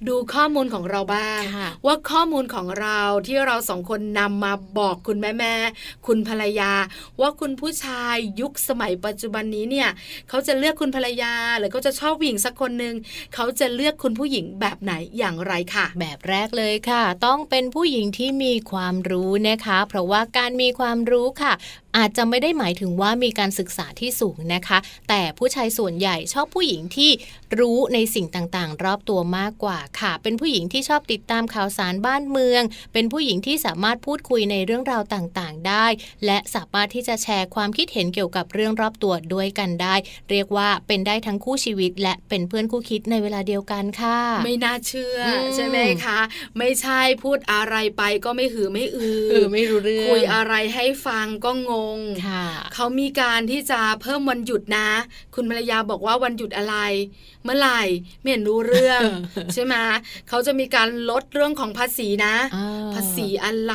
[0.07, 5.53] ดูข้อมูลของเราบ้างค่ะว่าข้อมูลของเราที่เราสองคนนำมาบอกคุณแม่แม่
[6.07, 6.71] คุณภรรยา
[7.21, 9.89] ว่าคุณผู้ชายยุคสมัยปัจจุบันนี้เนี่ย
[10.29, 12.95] เขาจะเลือกคุณภรรยาหรือเขาจะชอบผู้หญิงสักคนหนึ่ง
[13.35, 21.53] เขาจะเลือกคุณผู้หญิงแบบไหนอย่างไรค่ะ แบบแรกเลยค่ะ ต้องเป็นผู้หญิงที่มีความรู้นะคะ เพราะว่าการมีความรู้ค่ะ
[21.97, 24.77] อาจจะไม่ได้หมายถึงว่ามีการศึกษาที่สูงนะคะ
[25.09, 27.11] แต่ผู้ชายส่วนใหญ่ชอบผู้หญิงที่
[27.59, 32.61] รู้ในสิ่งต่างๆ รอบตัวมากกว่าค่ะ เป็นผู้หญิงที่ชอบติดตามข่าวสารบ้านเมือง
[32.93, 35.72] เป็นผู้หญิงที่สามารถพูดคุยในเรื่องราวต่างๆ ได้
[36.25, 39.95] และสามารถที่จะแชร์ความคิดเห็นเกี่ยวกับเรื่องรอบตัวด้วยกันได้
[40.31, 46.19] เรียกว่าเป็นได้ทั้งคู่ชีวิต และเป็นเพื่อนคู่คิดในเวลาเดียวกันค่ะ ไม่น่าเชื่ออมใช่ไหมคะ
[46.57, 54.89] ไม่ใช่พูดอะไรไปก็ไม่หือไม่อือเออไม่รู้เรื่องคุยอะไรให้ฟังก็งงค่ะเขามีการที่จะเพิ่มวันหยุดนะ
[55.35, 56.75] คุณภรรยาบอกว่าวันหยุดอะไร
[57.43, 57.81] เมื่อไหร่
[58.21, 59.01] ไม่เห็นรู้เรื่อง
[59.53, 59.75] ใช่ไหม
[60.29, 63.73] เขาจะมีการลดเรื่องของภาษีนะอ่าภาษีอะไร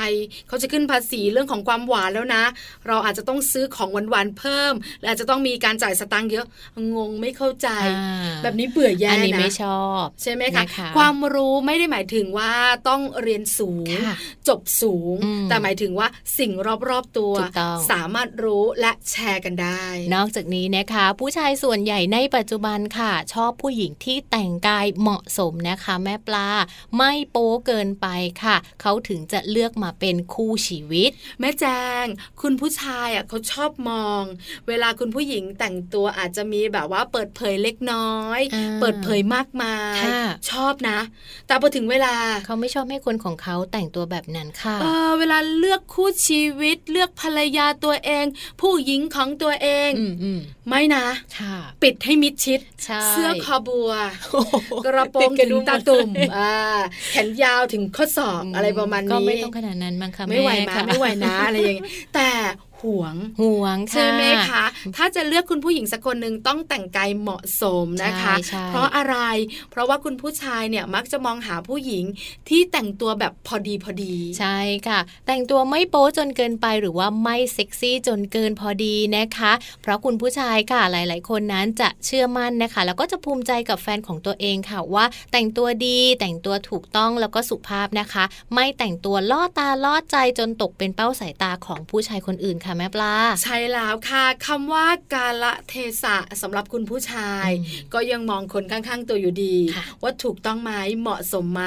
[0.49, 2.45] เขาจะขึ้นภาษีเรื่องของความหวานแล้วนะ
[2.87, 6.47] เราอาจจะต้องซื้อของหวานๆเพิ่มและอาจจะต้องมีการจ่ายสตางค์เยอะ
[6.95, 12.53] งงไม่เข้าใจอ่าแบบนี้เบื่อแย่อันนี้นะไม่ชอบ ใช่ไหมคะนะคะความรู้ไม่ได้หมายถึงว่า
[12.89, 14.17] ต้องเรียนสูงค่ะ
[14.49, 16.53] จบสูงอืมแต่หมายถึงว่าสิ่ง
[16.89, 19.85] รอบๆตัวถูกต้องสามารถรู้และแชร์กันได้
[20.15, 26.49] นอกจากนี้นะคะ ผู้ชายส่วนใหญ่ในปัจจุบันค่ะชอบผู้หญิงที่แต่งกายเหมาะสมนะคะ แม่ปลา
[26.97, 28.07] ไม่โป๊เกินไป
[28.43, 31.65] ค่ะ เขาถึงจะเลือกมาเป็นคู่ชีวิต แม่แจ
[32.03, 32.05] ง
[32.43, 34.23] คุณผู้ชายอะเขาชอบมอง
[34.69, 40.99] เวลาคุณผู้หญิงแต่งตัวอาจจะมีแบบว่าเปิดเผยเล็กน้อยอ่าเปิดเผยมากมายค่ะชอบนะ
[41.47, 42.15] แต่พอถึงเวลา
[42.47, 48.25] เขาไม่ชอบให้คนของเขาแต่งตัวแบบนั้นค่ะเออเวลาเลือกคู่ชีวิต เลือกภรรยาตัวเอง
[48.61, 51.07] ผู้หญิงของตัวเองอืมอืมไม่นะ
[51.39, 53.91] ค่ะปิดให้มิดชิดใช่เสื้อคอบัว
[54.33, 56.55] โอ้โหกระโปรงติดถึงดุตาตุ่มอ่า
[57.11, 62.29] แขนยาวถึงข้อศอกอะไรประมาณนี้ก็ไม่ต้องขนาดนั้นมั้งคะไม่ไหวแมาค่ะไม่ไหวนะอะไรอย่างเงี้ยแต่
[62.85, 64.65] ห่วงห่วงค่ะใช่ไหมคะ
[64.97, 69.17] ถ้าจะเลือกคุณผู้หญิงสักคนหนึ่งต้องแต่งกายเหมาะสมนะคะใช่ใช่เพราะอะไร
[69.71, 72.05] เพราะว่าคุณผู้ชายเนี่ยมักจะมองหาผู้หญิง
[72.49, 74.59] ที่แต่งตัวแบบพอดีพอดี ใช่
[74.89, 79.53] ค่ะ แต่งตัวไม่โป๊จนเกินไปหรือว่าไม่เซ็กซี่จนเกินพอดีนะคะ
[79.83, 88.25] เพราะคุณผู้ชายค่ะหลาย ๆ คนนั้นจะเชื่อมั่นนะคะ แล้วก็จะภูมิใจกับแฟนของตัวเองค่ะว่า แต่งตัวดีแต่งตัวถูกต้องแล้วก็สุภาพนะคะ
[88.55, 101.63] ไม่แต่งตัวล่อตาล่อใจจนตกเป็นเป้าสายตาของผู้ชายคนอื่นค่ะแม่ปลา ใช่แล้วค่ะคำว่ากาละเทศะสำหรับคุณผู้ชายอืมก็ยังมองคนข้างๆตัวอยู่ดีค่ะว่าถูกต้องไหมเหมาะสมไหม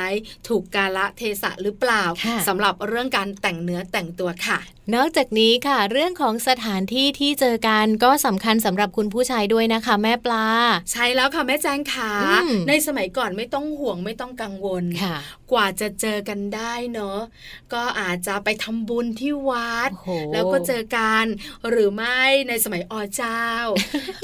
[0.47, 4.59] ถูกกาละเทศะหรือเปล่าค่ะสำหรับเรื่องการแต่งเนื้อแต่งตัวค่ะ
[4.95, 10.45] นอกจากนี้ค่ะ เรื่องของสถานที่ที่เจอกันก็สำคัญสำหรับคุณผู้ชายด้วยนะคะ แม่ปลา
[10.91, 12.11] ใช่แล้วค่ะแม่แจงขา
[12.45, 15.17] อืมในสมัยก่อนไม่ต้องห่วงไม่ต้องกังวลค่ะ
[15.51, 17.19] กว่าจะเจอกันได้เนอะ
[17.73, 21.25] ก็อาจจะไปทำบุญที่วัดโอ้โหแล้วก็เจอกัน
[21.69, 23.45] หรือไม่ในสมัยอเจ้า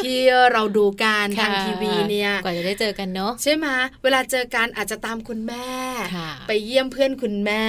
[0.04, 0.20] ที่
[0.52, 3.68] เราดูกันทางค่ะทีวีเนี่ยกว่าจะได้เจอกันเนาะใช่ไหม
[4.04, 5.70] เวลาเจอกันอาจจะตามคุณแม่
[6.16, 7.68] ค่ะไปเยี่ยมเพื่อนคุณแม่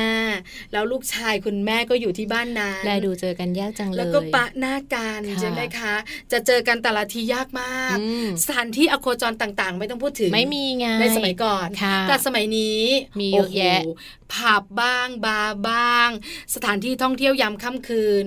[0.72, 5.94] แล้วลูกชายคุณแม่ก็อยู่ที่บ้านนั้นแลดูเจอกันยากจังเลย แล้วก็ปะหน้ากันค่ะใช่ไหมคะ
[6.32, 12.80] จะเจอกันแต่ละทียากมากอืมสถานที่อโคจรต่างๆ ไม่ต้องพูดถึงไม่มีไงในสมัยก่อนค่ะแต่สมัยนี้
[13.20, 13.90] มีเยอะแยะโโห
[14.34, 16.08] ผับบ้าง บาร์บ้าง
[16.54, 18.24] สถานที่ท่องเที่ยวยามค่ำคืน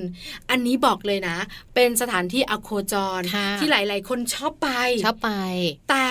[0.49, 1.37] อันนี้บอกเลยนะ
[1.75, 4.69] เป็นสถานที่อโคจรค่ะที่หลาย ๆ คนชอบไป
[5.05, 5.31] ชอบไป
[5.89, 6.09] แต่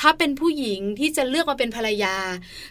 [0.00, 2.16] ถ้าเป็นผู้หญิงที่จะเลือกมาเป็นภรรยา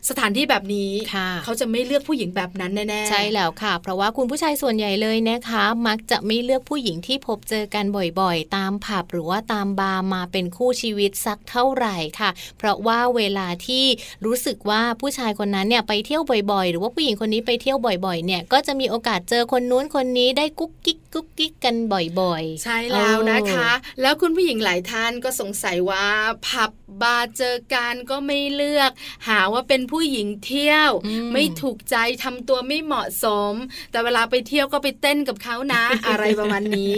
[0.10, 7.86] สถานที่แบบนี้ค่ะเขาจะไม่เลือกผู้หญิงแบบนั้นแน่ๆใช่แล้วค่ะ เพราะว่าคุณผู้ชายส่วนใหญ่เลยนะคะ มักจะไม่เลือกผู้หญิงที่พบเจอกัน
[8.20, 13.86] บ่อยๆ ตามผับหรือว่าตามบาร์มาเป็นคู่ชีวิตสักเท่าไหร่ค่ะ เพราะว่าเวลาที่
[14.26, 21.76] รู้สึกว่าผู้ชายคนนั้นเนี่ยไปเที่ยวบ่อยๆ หรือว่าผู้หญิงคนนี้ไปเที่ยวบ่อยๆ เนี่ยก็จะมีโอกาสเจอคนนู้นคนนี้ได้กุ๊กกิ๊กกุ๊กกิ๊กกัน
[22.20, 26.06] บ่อยๆ ใช่แล้วนะคะ แล้วคุณผู้หญิงหลายท่านก็สงสัยว่า
[26.48, 28.92] ผับบาร์เจอกันก็ไม่เลือก
[29.28, 33.54] หาว่าเป็นผู้หญิงเที่ยวอืมไม่ถูกใจทำตัวไม่เหมาะสม
[33.92, 36.98] แต่เวลาไปเที่ยวก็ไปเต้นกับเขานะ อะไรประมาณนี้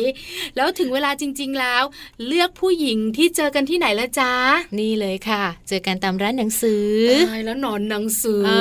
[0.55, 1.83] แล้วถึงเวลาจริง ๆแล้ว
[2.27, 4.33] เลือกผู้หญิงที่เจอกันที่ไหนละจ๊ะ
[4.79, 6.87] นี่เลยค่ะ เจอกันตามร้านหนังสือ
[7.31, 8.51] ตายแล้วนอนหนังสือเอ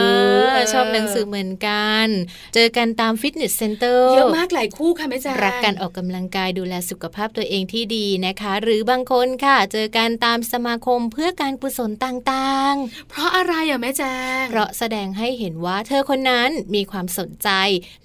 [0.55, 2.07] อชอบหนังสือเหมือนกัน
[2.55, 12.75] เจอกันตามฟิตเนสเซ็นเตอร์เยอะมากหลายคู่ค่ะแม่แจ๊รักการออกกำลังกายดูแลสุขภาพตัวเองที่ดีนะคะ หรือบางคนค่ะ เจอกันตามสมาคมเพื่อการกุศลต่าง
[13.11, 17.49] เพราะอะไรอะแม่แจ๊ๆเพราะแสดงให้เห็นว่าเธอคนนั้นมีความสนใจ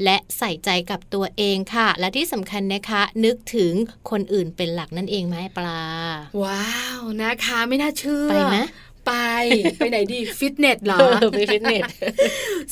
[0.04, 3.74] และใส่ใจกับตัวเองค่ะ และที่สำคัญนะคะ นึกถึง
[4.10, 5.84] คนอื่นเป็นหลักนั่นเองไหมปลา
[6.44, 8.58] ว้าวนะคะ ไม่น่าเชื่อไปไหม
[9.10, 9.16] ไป
[9.78, 10.98] ไปไหนดีฟิตเนสเหรอ
[11.32, 11.84] ไปฟิตเนส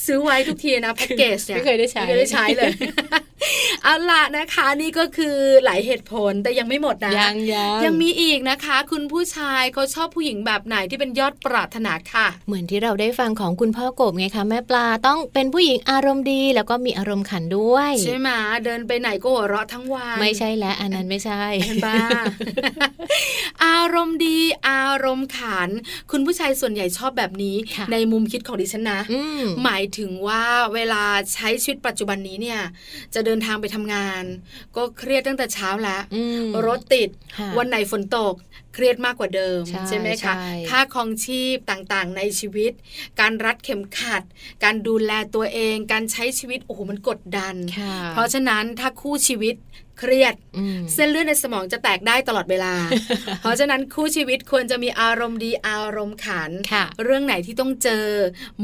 [0.06, 2.72] ซื้อไว้ทุกทีนะแพ็กเกจเนี่ยไม่เคยได้ใช้ไม่เคยได้ใช้เลย
[3.84, 5.36] เอาละนะคะนี่ก็คือ
[5.66, 18.30] หลายเหตุผลแต่ยังไม่หมดนะยังยังยังมีอีกนะคะ คุณผู้ชายเขาชอบผู้หญิงแบบไหนที่เป็นยอดปรารถนาค่ะ เหมือนที่เราได้ฟังของคุณพ่อกบไงคะแม่ปลาต้องเป็นผู้หญิงอารมณ์ดี แล้วก็มีอารมณ์ขันด้วย ใช่ไหม
[18.66, 21.98] เดินไปไหนก็หัวเราะทั้งวันไม่ใช่แล้วอันนั้นไม่ใช่เห็นบ้า
[23.66, 24.38] อารมณ์ดี
[24.70, 25.70] อารมณ์ขัน
[26.12, 30.44] คุณผู้ชายส่วนใหญ่ชอบแบบนี้ค่ะในมุมคิดของดิฉันนะอืมหมายถึงว่า
[30.74, 32.60] เวลาใช้ชีวิตปัจจุบันนี้เนี่ย
[33.14, 34.24] จะเดินทางไปทำงาน
[34.76, 38.34] ก็เครียดตั้งแต่เช้าแล้วอืมรถติดค่ะวันไหนฝนตก
[38.74, 42.72] เครียดมากกว่าเดิมใช่ไหมคะใช่ค่าครองชีพต่างๆ ในชีวิต
[43.20, 44.24] การรัดเข็มขัด
[44.64, 49.56] การดูแลตัวเอง การใช้ชีวิตโอ้โหมันกดดันค่ะเพราะฉะนั้นถ้าคู่ชีวิต
[50.00, 52.74] เครียดอืมเส้นเลือดในสมองจะแตกได้ตลอดเวลา
[53.42, 58.06] เพราะฉะนั้นคู่ชีวิตควรจะมีอารมณ์ดีอารมณ์ขันค่ะเรื่องไหนที่ต้องเจอ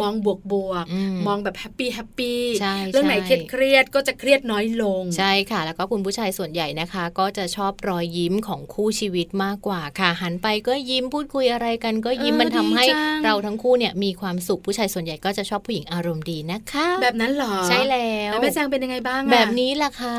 [0.01, 20.15] มองบวกบวกๆอืมมองแบบ hap py happy ใช่เรื่องไหนใช่เครียดเครียดๆก็จะเครียดน้อยลง ใช่ค่ะ แล้วก็คุณผู้ชายส่วนใหญ่นะคะ ก็จะชอบรอยยิ้มของคู่ชีวิตมากกว่าค่ะ หันไปก็ยิ้มพูดคุยอะไรกัน ก็ยิ้มเออมันทำให้ดีจังเราทั้งคู่เนี่ยมีความสุขผู้ชายส่วนใหญ่ก็จะชอบผู้หญิงอารมณ์ดีนะคะ แบบนั้นเหรอใช่แล้วแล้วแม่แจงเป็นยังไงบ้างอะแบบนี้ล่ะค่ะ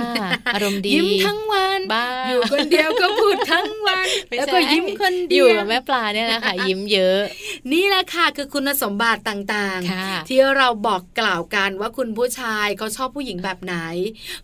[0.54, 7.20] อารมณ์ดียิ้มทั้งวันบ้าอยู่คนเดียวก็พูดทั้งวันไม่แล้วใช่ก็ยิ้มคนเดีอยวยู่กับแม่ปลาเนี่ยแหละค่ะยิ้มเยอะ
[7.72, 13.76] นี่แหละค่ะคือคุณสมบัติต่างค่ะๆที่เราบอกกล่าวกันว่าคุณผู้ชายเขาชอบผู้หญิงแบบไหน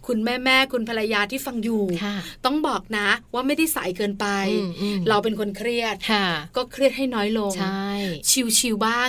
[0.06, 7.88] คุณแม่แม่ๆคุณภรรยาที่ฟังอยู่ค่ะต้องบอกนะว่าไม่ได้สายเกินไปอืมอืมเราเป็นคนเครียดค่ะก็เครียดให้น้อยลงใช่
[8.58, 9.08] ชิวๆบ้าง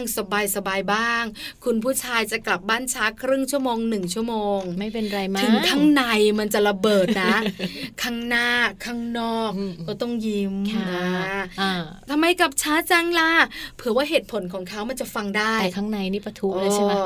[0.56, 1.24] สบายๆบ้าง
[1.66, 6.04] คุณผู้ชายจะกลับบ้านช้าครึ่งชั่วโมงหนึ่งชั่วโมง ไม่เป็นไรมากถึงข้างใน
[6.40, 7.34] มันจะระเบิดนะ
[8.02, 8.48] ข้างหน้า
[8.86, 11.72] ข้างนอกอืมก็ต้องยิ้มค่ะนะอ่า
[12.10, 13.32] ทำไมกลับช้าจังล่ะ
[13.78, 17.02] เผื่อว่าเหตุผลของเขามันจะฟังได้แต่ข้างในนี่ปะทุเลยใช่ไหมโอ้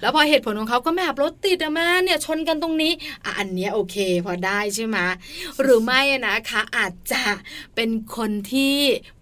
[0.00, 2.92] แล้วพอเหตุผลของเขาก็แม่รถติดอะแม่เนี่ยชนกันตรงนี้
[3.24, 4.96] อะอันเนี้ยโอเค พอได้ใช่ไหม
[5.60, 7.22] หรือไม่อะนะคะอาจจะ
[7.74, 8.76] เป็นคนที่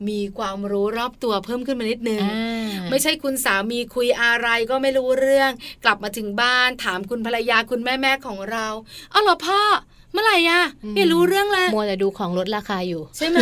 [0.08, 5.50] มีความรู้รอบตัวเพิ่มขึ้นมานิดนึงอ่าไม่ใช่คุณสามีคุยอะไรก็ไม่รู้เรื่อง
[5.84, 8.66] กลับมาถึงบ้านถามคุณภรรยาคุณแม่แม่ๆของเรา
[9.10, 9.60] เอาเหรอพ่อ
[10.14, 10.62] เมื่อไหร่อะ
[10.94, 13.38] ไม่รู้เรื่องเลยมัวแต่ดูของลดราคาอยู่ ใช่ไหม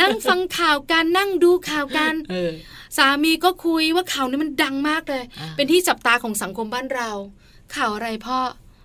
[0.00, 2.52] นั่งฟังข่าวกันนั่งดูข่าวกันเออ
[2.96, 7.10] สามีก็คุยว่าข่าวนี้มันดังมากเลยอ่าเป็นที่จับตาของสังคมบ้านเรา
[7.76, 8.38] ข่าวอะไรพ่อ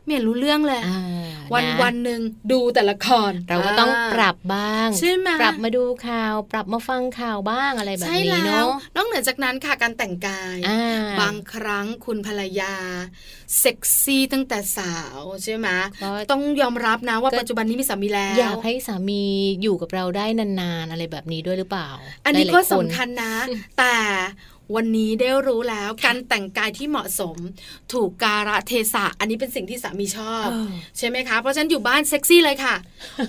[0.06, 12.74] ไม่เห็นรู้เรื่องเลยอ่าวันนะวันหนึ่งดูแต่ละครเราก็ต้องาปรับบ้างใช่ไหมปรับมาดูข่าว ปรับมาฟังข่าวบ้างอะไรแบบใช่นี้แล้เนาวะนอกเหนือจากนั้นค่ะการแต่งกายอ่าบางครั้งคุณภรรยา
[13.60, 15.68] เซ็กซี่ตั้งแต่สาวใช่ไหม
[16.04, 19.24] ก็ต้องยอมรับนะว่าก็ปัจจุบันนี้มีสามีแล้วอยากให้สามี
[19.62, 21.90] อยู่กับเราได้นานๆอะไรแบบนี้ด้วยหรือเปล่า
[22.26, 23.34] อันนี้หลายก็ๆสำคัญนะ
[23.78, 23.96] แต่
[24.76, 27.38] วันนี้ได้รู้แล้วการแต่งกายที่เหมาะสม
[27.94, 32.76] ถูกกาละเทศะ อันนี้เป็นสิ่งที่สามีชอบเออใช่ไหมคะ เพราะฉะนันอยู่บ้านเซ็กซี่เลยค่ะ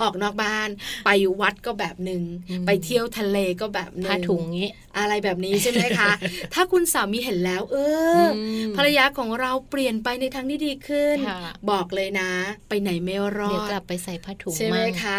[0.03, 0.69] ออกนอกบ้าน
[1.05, 1.11] ไป
[1.41, 6.11] วัดก็แบบหนึ่งอืมไปเที่ยวทะเลก็แบบหนึ่งผ้าถุงงี้ อะไรแบบนี้ใช่ไหมคะ
[6.55, 7.77] ถ้าคุณสามีเห็นแล้ว เอ
[8.23, 11.41] ออมภรรยาของเราเปลี่ยนไปในทางที่ดีขึ้นค่ะ
[11.71, 12.31] บอกเลยนะ
[12.69, 15.17] ไปไหนไม่รอเดี๋ยวดกลับไปใส่ผ้าถุงใช่ไหมมั่งคะ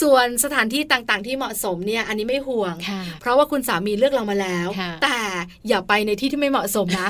[0.00, 5.20] ส่วนสถานที่ต่างๆ ที่เหมาะสมเนี่ยอันนี้ไม่ห่วงค่ะเพราะว่าคุณสามีเลือกเรามาแล้วค่ะแต่
[5.68, 7.08] อย่าไปในที่ที่ไม่เหมาะสมนะ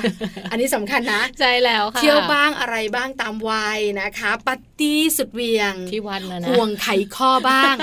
[0.51, 7.75] อันนี้สำคัญนะใช่แล้วค่ะเที่ยวบ้างอะไรบ้างตามวัยนะคะปาร์ตี้สุดเหวียงที่วัดนะนะห่วงไขข้อบ้าง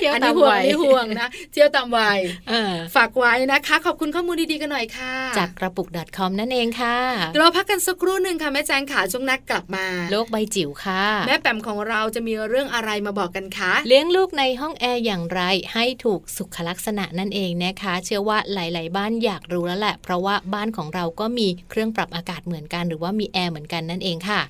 [0.00, 6.96] เที่ยวอันตานี้มห่วงวัอัยนนี้ห่วงนะเที่ยวตามวัยเออฝากไว้นะคะ ขอบคุณข้อมูลดีๆกันหน่อยค่ะ จากกระปุก .com นั่นเองค่ะ
[7.32, 15.40] เดี๋ยวเราพักกันสักครู่หนึ่งค่ะแม่แจงขาช่วงนักกลับมา โลกใบจิ๋วค่ะ แม่แปมของเราจะมีเรื่องอะไรมาบอกกันคะเลี้ยงลูกในห้องแอร์อย่างไร
[15.72, 24.40] ให้ถูกสุขลักษณะนั่นเองนะคะ เชื่อว่าหลาย ๆ บ้านอยากรู้แล้วแหละ เพราะว่าบ้านของเราก็มีเครื่องปรับอากาศเหมือนกัน หรือว่ามีแอร์เหมือนกันนั่นเองค่ะ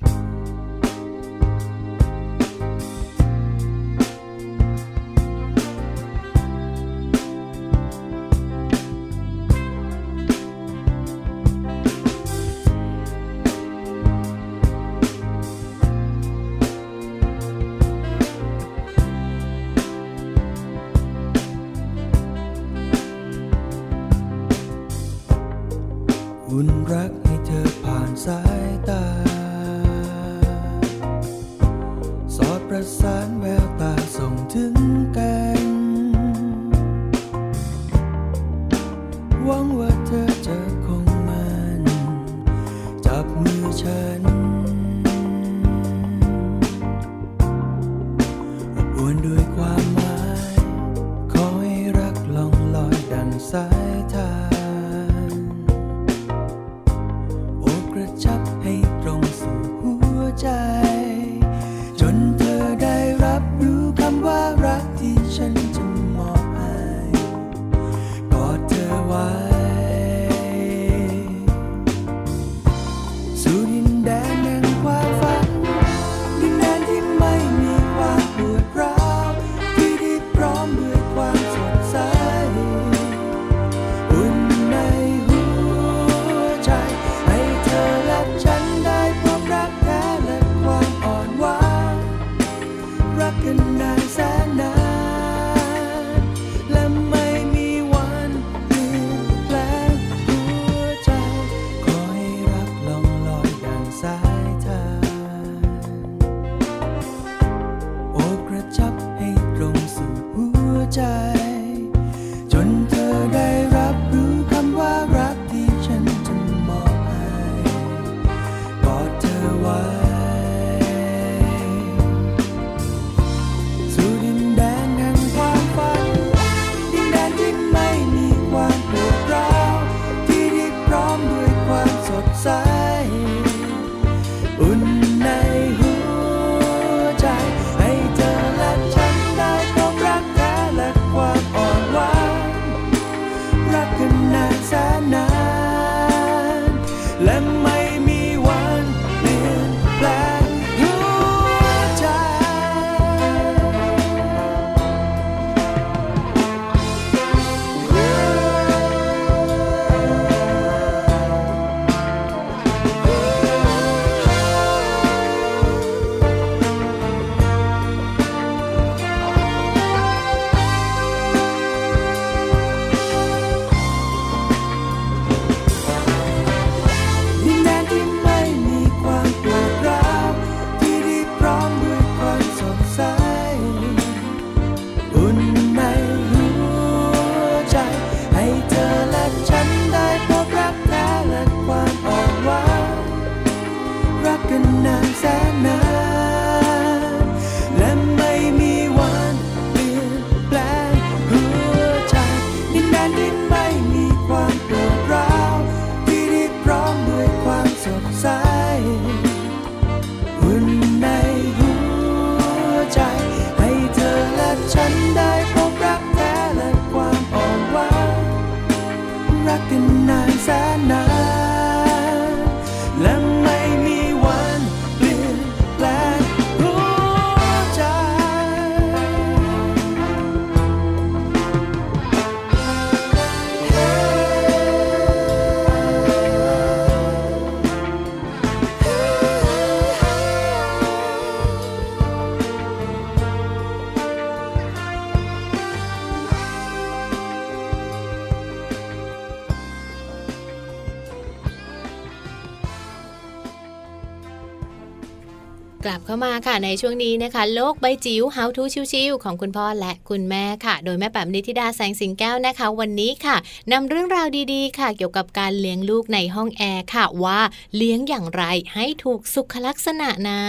[256.24, 258.62] มาค่ะในช่วงนี้นะคะ โลกใบจิ๋ว How to
[258.92, 263.36] ชิวๆของคุณพ่อและคุณแม่ค่ะ โดยแม่แป๋มนิธิดาแสงสิงแก้วนะคะ วันนี้ค่ะ
[263.72, 267.40] นำเรื่องราวดีๆ ค่ะ เกี่ยวกับการเลี้ยงลูกในห้องแอร์ค่ะว่า
[267.76, 268.44] เลี้ยงอย่างไร
[268.74, 270.42] ให้ถูกสุขลักษณะนะ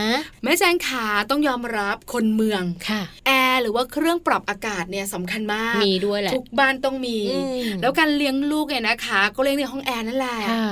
[0.44, 10.68] แม่แจงขาต้องยอมรับคนเมืองค่ะแอร์หรือว่าเครื่องปรับอากาศเนี่ยสำคัญมากมีด้วยแหละทุกบ้านต้องมีอืมแล้วการเลี้ยงลูกเนี่ยนะคะ ก็เลี้ยงในห้องแอร์นั่นแหละค่ะ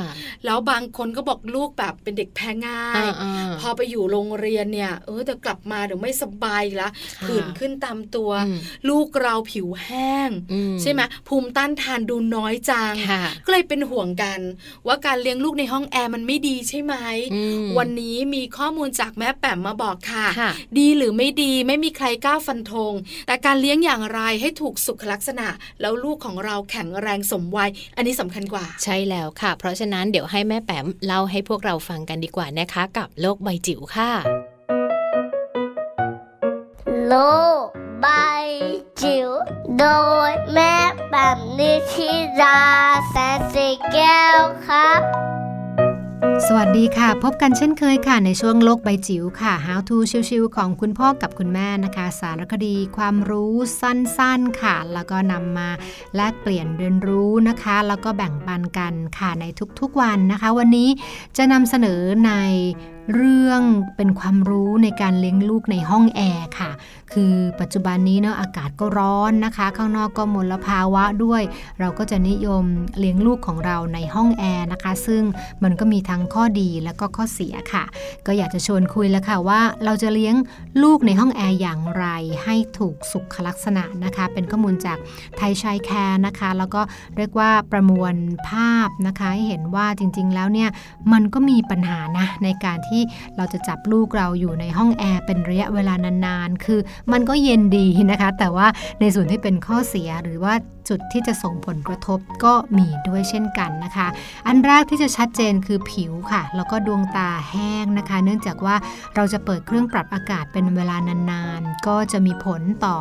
[0.45, 8.57] แล้วบางคนก็บอกลูกแบบเป็นเด็กแพ้ง่ายอ่าๆพอไปอยู่โรงเรียนเนี่ยเออแต่กลับมาเดี๋ยวไม่สบายอีกละค่ะผื่นขึ้นตามตัวอืม
[8.89, 14.39] ลูกเราผิวแห้งอืมใช่ไหมภูมิต้านทานดูน้อยจังค่ะก็เลยเป็นห่วงกัน
[14.87, 16.95] ว่าการเลี้ยงลูกในห้องแอร์มันไม่ดีใช่ไหม
[17.33, 22.93] อืมวันนี้มีข้อมูลจากแม่แป๋มมาบอกค่ะค่ะ ดีหรือไม่ดีไม่มีใครกล้าฟันธง
[23.27, 25.47] แต่การเลี้ยงอย่างไรให้ถูกสุขลักษณะ
[25.81, 34.50] แล้วลูกของเราแข็งแรงสมวัย อันนี้สำคัญกว่า ใช่แล้วค่ะ เพราะฉะนั้นเดี๋ยวให้แม่แป๋มเล่าให้พวกเราฟังกันดีกว่านะคะ กับโลกใบจิ๋วค่ะ
[37.13, 37.19] โล
[37.63, 37.65] ก
[38.01, 38.07] ใบ
[39.01, 39.29] จิ๋ว
[39.79, 39.85] โด
[40.29, 40.75] ยแม่
[41.11, 42.09] แบบนิชิ
[42.41, 42.59] รา
[43.09, 45.01] แสนสีแก้วครับ
[46.47, 49.97] สวัสดีค่ะ พบกันเช่นเคยค่ะ ในช่วงโลกใบจิ๋วค่ะ How to
[50.29, 55.69] ชิวๆของคุณพ่อกับคุณแม่นะคะ สารคดีความรู้สั้นๆค่ะ แล้วก็นำมา
[56.15, 59.45] แลกเปลี่ยนเรียนรู้นะคะ แล้วก็แบ่งปันกันค่ะใน
[59.79, 60.89] ทุกๆวันนะคะ วันนี้
[61.37, 62.33] จะนำเสนอใน
[63.13, 63.61] เรื่อง
[63.97, 66.71] เป็นความรู้ในการเลี้ยงลูกในห้องแอร์ค่ะ
[67.13, 71.41] คือปัจจุบันนี้เนาะอากาศก็ร้อนนะคะ ข้างนอกก็มลภาวะด้วย
[71.79, 72.63] เราก็จะนิยม
[72.99, 75.23] เลี้ยงลูกของเราในห้องแอร์นะคะ ซึ่ง
[75.63, 77.83] มันก็มีทั้งข้อดีและก็ข้อเสียค่ะ
[78.25, 80.35] ก็อยากจะชวนคุยแล้วค่ะว่าเราจะเลี้ยง
[80.83, 82.05] ลูกในห้องแอร์อย่างไร
[82.43, 84.97] ให้ถูกสุขลักษณะนะคะ เป็นข้อมูลจาก
[85.37, 86.81] ไทยชายแคร์นะคะ แล้วก็
[87.17, 88.15] เรียกว่าประมวล
[88.49, 90.69] ภาพนะคะให้เห็นว่าจริงๆแล้วเนี่ย
[91.11, 92.90] มันก็มีปัญหานะในการที่
[93.37, 95.93] เราจะจับลูกเราอยู่ในห้องแอร์เป็นระยะเวลา
[96.25, 96.79] นานๆ คือ
[97.11, 98.67] มันก็เย็นดีนะคะ แต่ว่า
[98.99, 100.53] ในส่วนที่เป็นข้อเสียหรือว่า
[100.89, 104.07] จุดที่จะส่งผลกระทบก็มีด้วยเช่นกันนะคะ
[104.47, 108.75] อันแรกที่จะชัดเจนคือผิวค่ะ แล้วก็ดวงตาแห้งนะคะ เนื่องจากว่า
[109.15, 110.97] เราจะเปิดเครื่องปรับอากาศเป็นเวลา
[111.31, 112.97] นานๆ ก็จะมีผลต่อ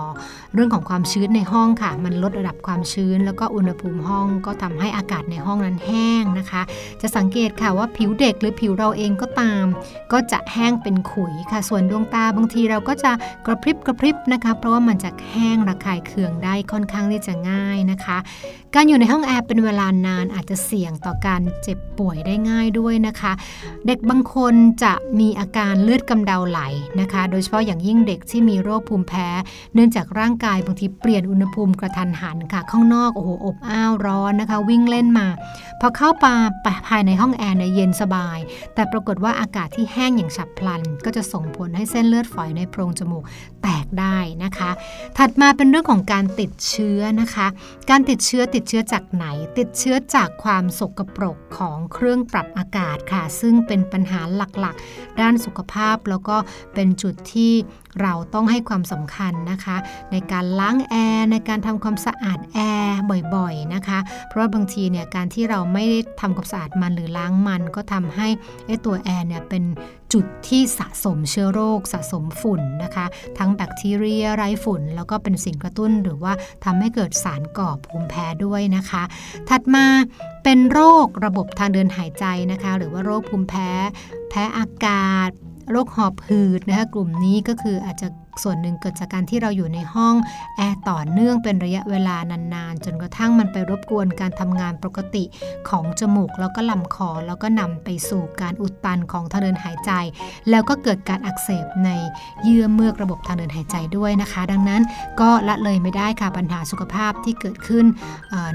[0.54, 6.62] เรื่องของความชื้นในห้องค่ะ มันลดระดับความชื้น แล้วก็อุณหภูมิห้องก็ทำให้อากาศในห้องนั้นแห้งนะคะ
[7.00, 9.64] จะสังเกตค่ะว่าผิวเด็กหรือผิวเราเองก็ตาม
[10.12, 13.12] ก็จะแห้งเป็นขุยค่ะ ส่วนดวงตาบางทีเราก็จะ
[13.46, 18.18] กระพริบกระพริบนะคะ เพราะว่ามันจะแห้งระคายเคืองได้ค่อนข้างที่จะง่ายนะคะ
[18.74, 23.32] การอยู่ในห้องแอร์เป็นเวลานานอาจจะเสี่ยงต่อการเจ็บป่วยได้ง่ายด้วยนะคะ
[23.86, 26.60] เด็กบางคนจะมีอาการเลือดกำเดาไหล
[27.00, 29.28] นะคะ โดยเฉพาะอย่างยิ่งเด็กที่มีโรคภูมิแพ้
[29.74, 35.26] เนื่องจากร่างกายบางทีเปลี่ยนอุณหภูมิกระทันหันค่ะข้างนอกโอ้โหอบอ้าวร้อนนะคะ วิ่งเล่นมา
[35.80, 36.34] พอเข้ามา
[36.88, 38.38] ภายในห้องแอร์เนี่ยเย็นสบาย
[38.74, 43.24] แต่ปรากฏว่าอากาศที่แห้งอย่างฉับพลัน ก็จะส่งผลให้เส้นเลือดฝอยในโพรงจมูก
[43.62, 44.70] แตกได้นะคะ
[45.18, 47.46] ถัดมาเป็นเรื่องของการติดเชื้อนะคะ
[47.90, 49.26] การติดเชื้อติดเชื้อจากไหน
[49.58, 56.36] ติดเชื้อจากความสกปรกของเครื่องปรับอากาศค่ะ ซึ่งเป็นปัญหาหลักๆ ด้านสุขภาพแล้วก็
[56.74, 57.52] เป็นจุดที่
[58.02, 59.76] เราต้องให้ความสำคัญนะคะ
[60.12, 63.00] ในการล้างแอร์ในการทำความสะอาดแอร์
[63.36, 68.28] บ่อยๆนะคะ เพราะว่าบางทีเนี่ยการที่เราไม่ได้ทำความสะอาดมันหรือล้างมันก็ทำให้
[68.66, 69.64] ไอ้ตัวแอร์เนี่ยเป็น
[70.12, 73.06] จุดที่สะสมเชื้อโรค สะสมฝุ่นนะคะ
[73.38, 76.32] ทั้งแบคทีเรียไรฝุ่น แล้วก็เป็นสิ่งกระตุ้นหรือว่า
[76.64, 79.02] ทำให้เกิดสารก่อภูมิแพ้ด้วยนะคะ
[79.48, 79.86] ถัดมา
[80.44, 83.70] เป็นโรคระบบทางเดินหายใจนะคะ หรือว่าโรคภูมิแพ้
[84.30, 85.30] แพ้อากาศ
[85.70, 88.08] โรคหอบหืดนะคะกลุ่มนี้ก็คืออาจจะ
[88.42, 90.14] ส่วนหนึ่งเกิดจากการที่เราอยู่ในห้อง
[90.56, 95.24] แอร์ต่อเนื่องเป็นระยะเวลานานๆ จนกระทั่งมันไปรบกวนการทำงานปกติ
[95.68, 99.90] ของจมูกแล้วก็ลำคอ แล้วก็นำไปสู่การอุดตันของทางเดินหายใจ
[100.50, 101.90] แล้วก็เกิดการอักเสบใน
[102.42, 104.82] เยื่อเมือกระบบทางเดินหายใจด้วยนะคะ ดังนั้น
[105.20, 107.84] ก็ละเลยไม่ได้ค่ะปัญหาสุขภาพที่เกิดขึ้น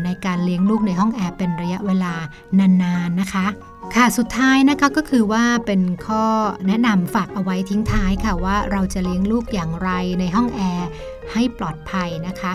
[0.03, 2.13] ในการเลี้ยงลูกในห้องแอร์เป็นระยะเวลา
[2.59, 3.47] นานๆนะคะ
[3.93, 6.25] ค่ะสุดท้ายนะคะก็คือว่าเป็นข้อ
[6.67, 10.87] แนะนำฝากเอาไว้ทิ้งท้ายค่ะว่าเราจะเลี้ยงลูกอย่างไรในห้องแอร์
[11.33, 12.51] ให้ปลอดภัยนะคะ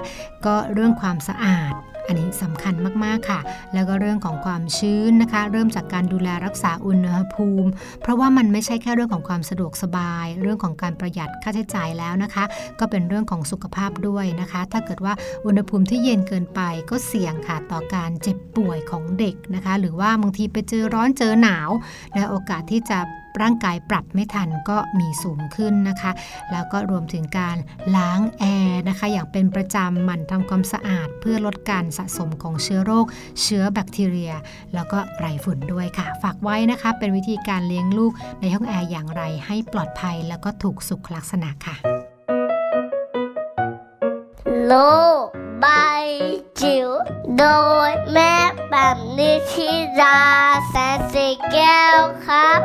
[0.46, 1.72] ก็เรื่องความสะอาด
[2.10, 3.40] อันนี้สำคัญมากๆค่ะ
[3.74, 7.68] แล้วก็เรื่องของความชื้นนะคะ เริ่มจากการดูแลรักษาอุณหภูมิ
[8.02, 12.44] เพราะว่ามันไม่ใช่แค่เรื่องของความสะดวกสบาย เรื่องของการประหยัดค่าใช้จ่ายแล้วนะคะ
[12.80, 15.12] ก็เป็นเรื่องของสุขภาพด้วยนะคะ ถ้าเกิดว่า
[15.46, 21.70] อุณหภูมิที่เย็นเกินไปก็เสี่ยงค่ะต่อการเจ็บป่วยของเด็กนะคะ หรือว่าบางทีไปเจอร้อนเจอหนาว
[22.14, 22.98] และโอกาสที่จะ
[23.42, 26.12] ร่างกายปรับไม่ทันก็มีสูงขึ้นนะคะ
[26.52, 27.56] แล้วก็รวมถึงการ
[27.96, 33.06] ล้างแอร์นะคะ อย่างเป็นประจำหมั่นทำความสะอาด เพื่อลดการสะสมของเชื้อโรค
[33.42, 34.32] เชื้อแบคทีเรีย
[34.74, 41.76] แล้วก็ไรฝุ่นด้วยค่ะ ฝากไว้นะคะ เป็นวิธีการเลี้ยงลูกในห้องแอร์อย่างไรให้ปลอดภัยแล้วก็ถูกสุขลักษณะค่ะ
[44.66, 44.74] โล
[45.22, 45.26] ก
[45.60, 45.66] ใบ
[46.60, 46.88] จิ๋ว
[47.38, 47.44] โด
[47.88, 48.34] ยแม่
[48.70, 49.70] แบบนิชิ
[50.00, 50.20] รา
[50.68, 52.60] แสนสีแก้วครับ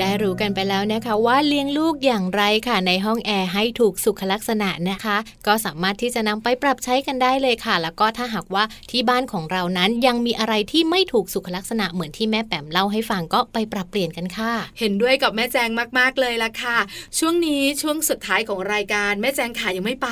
[0.00, 5.16] ได้รู้กันไปแล้วนะคะว่าเลี้ยงลูกอย่างไรค่ะ ในห้องแอร์ให้ถูกสุขลักษณะนะคะ
[5.46, 16.78] ก็สามารถที่จะนำไปปรับใช้กันได้เลยค่ะ แล้วก็ถ้าหากว่าที่บ้านของเรานั้นยังมีอะไรที่ไม่ถูกสุขลักษณะเหมือนที่แม่แปมเล่าให้ฟังก็ไปปรับเปลี่ยนกันค่ะ เห็นด้วยกับแม่แจงมากๆเลยละค่ะ
[17.18, 20.08] ช่วงนี้ช่วงสุดท้ายของรายการแม่แจงขายังไม่ไป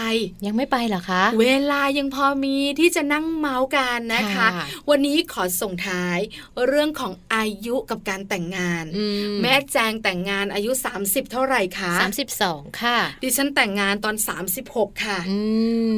[0.47, 4.47] ยังไม่ไปเหรอคะ เวลายังพอมีที่จะนั่งเมาส์กันนะคะ
[4.91, 6.18] วันนี้ขอส่งท้าย
[6.66, 8.85] เรื่องของอายุกับการแต่งงาน
[9.43, 10.70] แม่แจงแต่งงานอายุ
[11.03, 11.93] 30 เท่าไหร่คะ
[12.37, 14.16] 32 ค่ะ ดิฉันแต่งงานตอน
[14.59, 15.18] 36 ค่ะ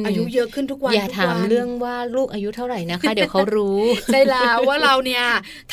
[0.05, 5.23] อายุเยอะขึ้นทุกวันอย่าถามเรื่องว่าลูกอายุเท่าไหร่นะคะ เดี๋ยวเขารู้ใช่แล้วว่าเราเนี่ย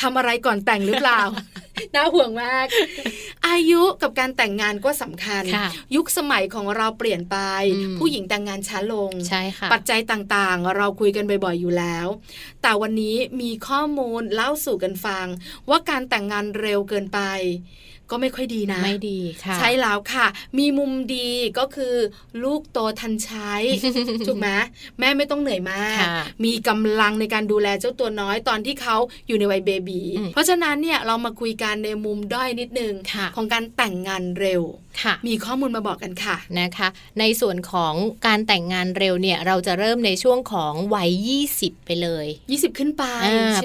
[0.01, 1.21] ทำอะไรก่อนแต่งหรือเปล่า
[1.95, 2.67] น่าห่วงมาก
[3.47, 5.43] อายุกับการแต่งงานก็สำคัญ
[5.95, 7.37] ยุคสมัยของเราเปลี่ยนไป
[7.99, 12.07] ผู้หญิงแต่งงานช้าลงใช่ค่ะปัจจัยต่างๆ เราคุยกันบ่อยๆอยู่แล้ว
[12.61, 15.25] แต่วันนี้มีข้อมูลเล่าสู่กันฟัง
[15.69, 17.19] ว่าการแต่งงานเร็วเกินไป
[18.11, 21.95] ก็ไม่ค่อยดีนะ ไม่ดีค่ะ ใช่แล้วค่ะ มีมุมดีก็คือ
[22.43, 23.53] ลูกโตทันใช้
[24.27, 24.49] ถูกไหม
[24.99, 26.03] แม่ไม่ต้องเหนื่อยมาก
[26.43, 28.97] มีกำลังในการดูแลเจ้าตัวน้อยตอนที่เขา
[29.27, 30.01] อยู่ในวัยเบบี
[30.33, 32.93] เพราะฉะนั้นเนี่ยเรามาคุยกันในมุมด้อยนิดนึง
[33.35, 34.61] ของการแต่งงานเร็ว
[35.27, 36.87] มีข้อมูลมาบอกกันค่ะนะคะ
[37.19, 37.93] ในส่วนของ
[38.27, 41.11] การแต่งงานเร็วเนี่ยเราจะเริ่มในช่วงของวัย
[41.49, 43.03] 20 ไปเลย 20 ขึ้นไป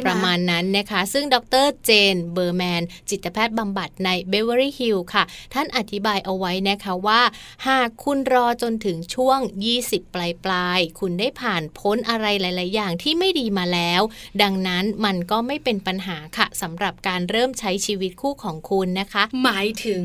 [0.07, 5.25] ประมาณนั้นนะคะ ซึ่งดรเจนเบอร์แมน จิตแพทย์บำบัดในเบเวอรี่ฮิลล์ค่ะ
[5.55, 7.23] ท่านอธิบายเอาไว้นะคะว่า
[7.69, 9.39] หากคุณรอจนถึงช่วง
[9.77, 14.03] 20 ปลายปลายคุณได้ผ่านพ้นอะไรหลาย ๆ อย่างที่ไม่ดีมาแล้ว
[14.43, 20.05] ดังนั้นมันก็ไม่เป็นปัญหาค่ะสำหรับการเริ่มใช้ชีวิตคู่ของคุณนะคะ หมายถึง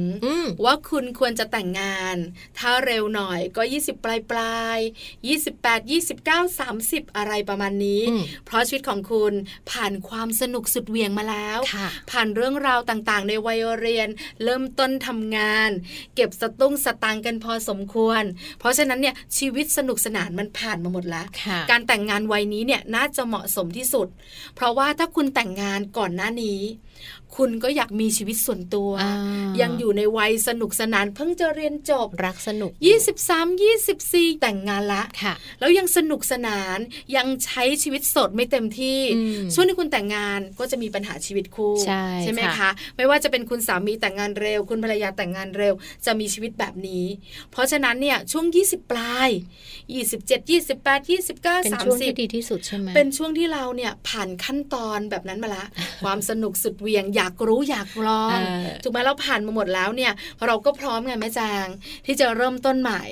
[0.63, 2.15] ว่าคุณควรจะแต่งงาน
[2.57, 4.77] ถ้าเร็วหน่อยก็ 20 ปลายปลาย
[5.39, 8.01] 28 29 30 อะไรประมาณนี้
[8.45, 9.33] เพราะชีวิตของคุณ
[9.71, 11.59] ผ่านความสนุกสุดเวียงมาแล้ว
[12.11, 14.09] ผ่านเรื่องราวต่าง ๆ ในวัยเรียน
[14.43, 15.69] เริ่มต้นทำงาน
[16.15, 18.23] เก็บสตุ้งสตางกันพอสมควร
[18.59, 21.25] เพราะฉะนั้นเนี่ยชีวิตสนุกสนานมันผ่านมาหมดแล้ว
[21.71, 24.07] การแต่งงานวัยนี้เนี่ยน่าจะเหมาะสมที่สุด
[24.55, 26.61] เพราะว่าถ้าคุณแต่งงานก่อนหน้านี้
[27.37, 28.91] คุณก็อยากมีชีวิตส่วนตัว
[29.61, 32.71] ยังอยู่ในวัยสนุกสนานเพิ่งจะเรียนจบรักสนุก
[33.31, 36.77] 23 24 แต่งงานละค่ะ แล้วยังสนุกสนาน
[37.15, 38.99] ยังใช้ชีวิตสดไม่เต็มที่
[39.53, 41.75] ช่วงที่คุณแต่งงานก็จะมีปัญหาชีวิตคู่
[42.23, 45.73] ใช่ไหมคะ ไม่ว่าจะเป็นคุณสามีแต่งงานเร็ว คุณภรรยาแต่งงานเร็ว
[46.05, 47.05] จะมีชีวิตแบบนี้
[47.51, 49.29] เพราะฉะนั้นเนี่ยช่วง 20 ปลาย
[49.89, 55.65] 27 28 29เป็นช่วงที่30ดีที่สุดใช่ไหมเป็นช่วงที่เราเนี่ยผ่านขั้นตอนแบบนั้นมาละ
[56.03, 60.11] ความสนุกสุดเหวียงอยากรู้อยากลองเออถูกไหมเราผ่านมาหมดแล้วเนี่ย
[60.45, 61.67] เราก็พร้อมไงแม่จาง
[62.05, 63.03] ที่จะเริ่มต้นใหม่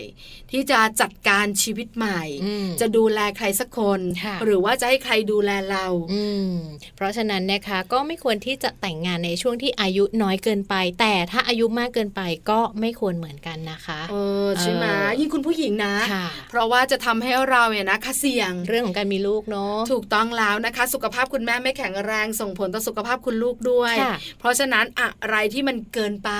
[0.51, 6.51] ที่จะจัดการชีวิตใหม่อืมจะดูแลใครสักคนค่ะหรือว่าจะให้ใครดูแลเราอืม
[6.95, 23.98] เพราะฉะนั้นนะคะก็ไม่ควรที่จะแต่งงานในช่วงที่อายุน้อยเกินไป แต่ถ้าอายุมากเกินไปก็ไม่ควรเหมือนกันนะคะเออใช่ไหมเออยิ่งคุณผู้หญิงนะค่ะเพราะว่าจะทำให้เราเนี่ยนะคะเสี่ยงเรื่องของการมีลูกเนาะถูกต้องแล้วนะคะ สุขภาพคุณแม่ไม่แข็งแรงส่งผลต่อสุขภาพคุณลูกด้วยค่ะ
[24.39, 26.31] เพราะฉะนั้นอะไรที่มันเกินไป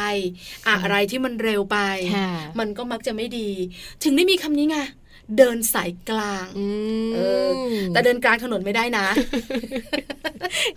[0.70, 1.78] อะไรที่มันเร็วไป
[2.16, 3.50] ค่ะมันก็มักจะไม่ดี
[4.04, 4.78] ถึงได้มีคำนี้ไง
[5.38, 6.66] เดินสายกลางอื
[7.10, 7.50] มเออ
[7.90, 9.06] แต่เดินกลางถนนไม่ได้นะ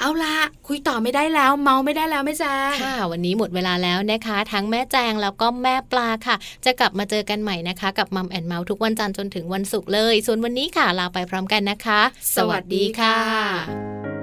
[0.00, 2.54] เอาละคุยต่อไม่ได้แล้ว เมาไม่ได้แล้วไม่จ้า
[2.84, 12.00] ค่ะ วันนี้หมดเวลาแล้วนะคะ ทั้งแม่แจงแล้วก็แม่ปลาค่ะ จะกลับมาเจอกันใหม่นะคะ กับมัมแอนเมาส์ทุกวันจันทร์จนถึงวันศุกร์เลย ส่วนวันนี้ค่ะลาไปพร้อมกันนะคะ
[12.36, 14.21] สวัสดีค่ะ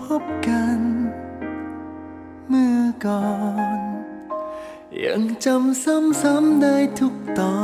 [0.00, 0.78] พบกัน
[2.48, 3.26] เมื่อก่อ
[3.78, 3.80] น
[5.04, 7.62] ยังจำซ้ำๆได้ทุกตอ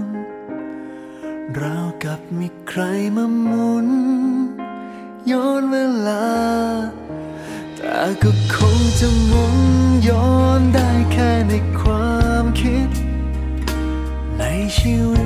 [0.00, 0.02] น
[1.60, 2.82] ราวกับมีใคร
[3.16, 3.88] มาหมุน
[5.30, 5.76] ย้อนเว
[6.06, 6.26] ลา
[7.76, 9.56] แต่ก็คงจะหมุน
[10.08, 12.88] ย้อนได้แค่ในความคิด
[14.38, 14.42] ใน
[14.78, 15.17] ชีวิต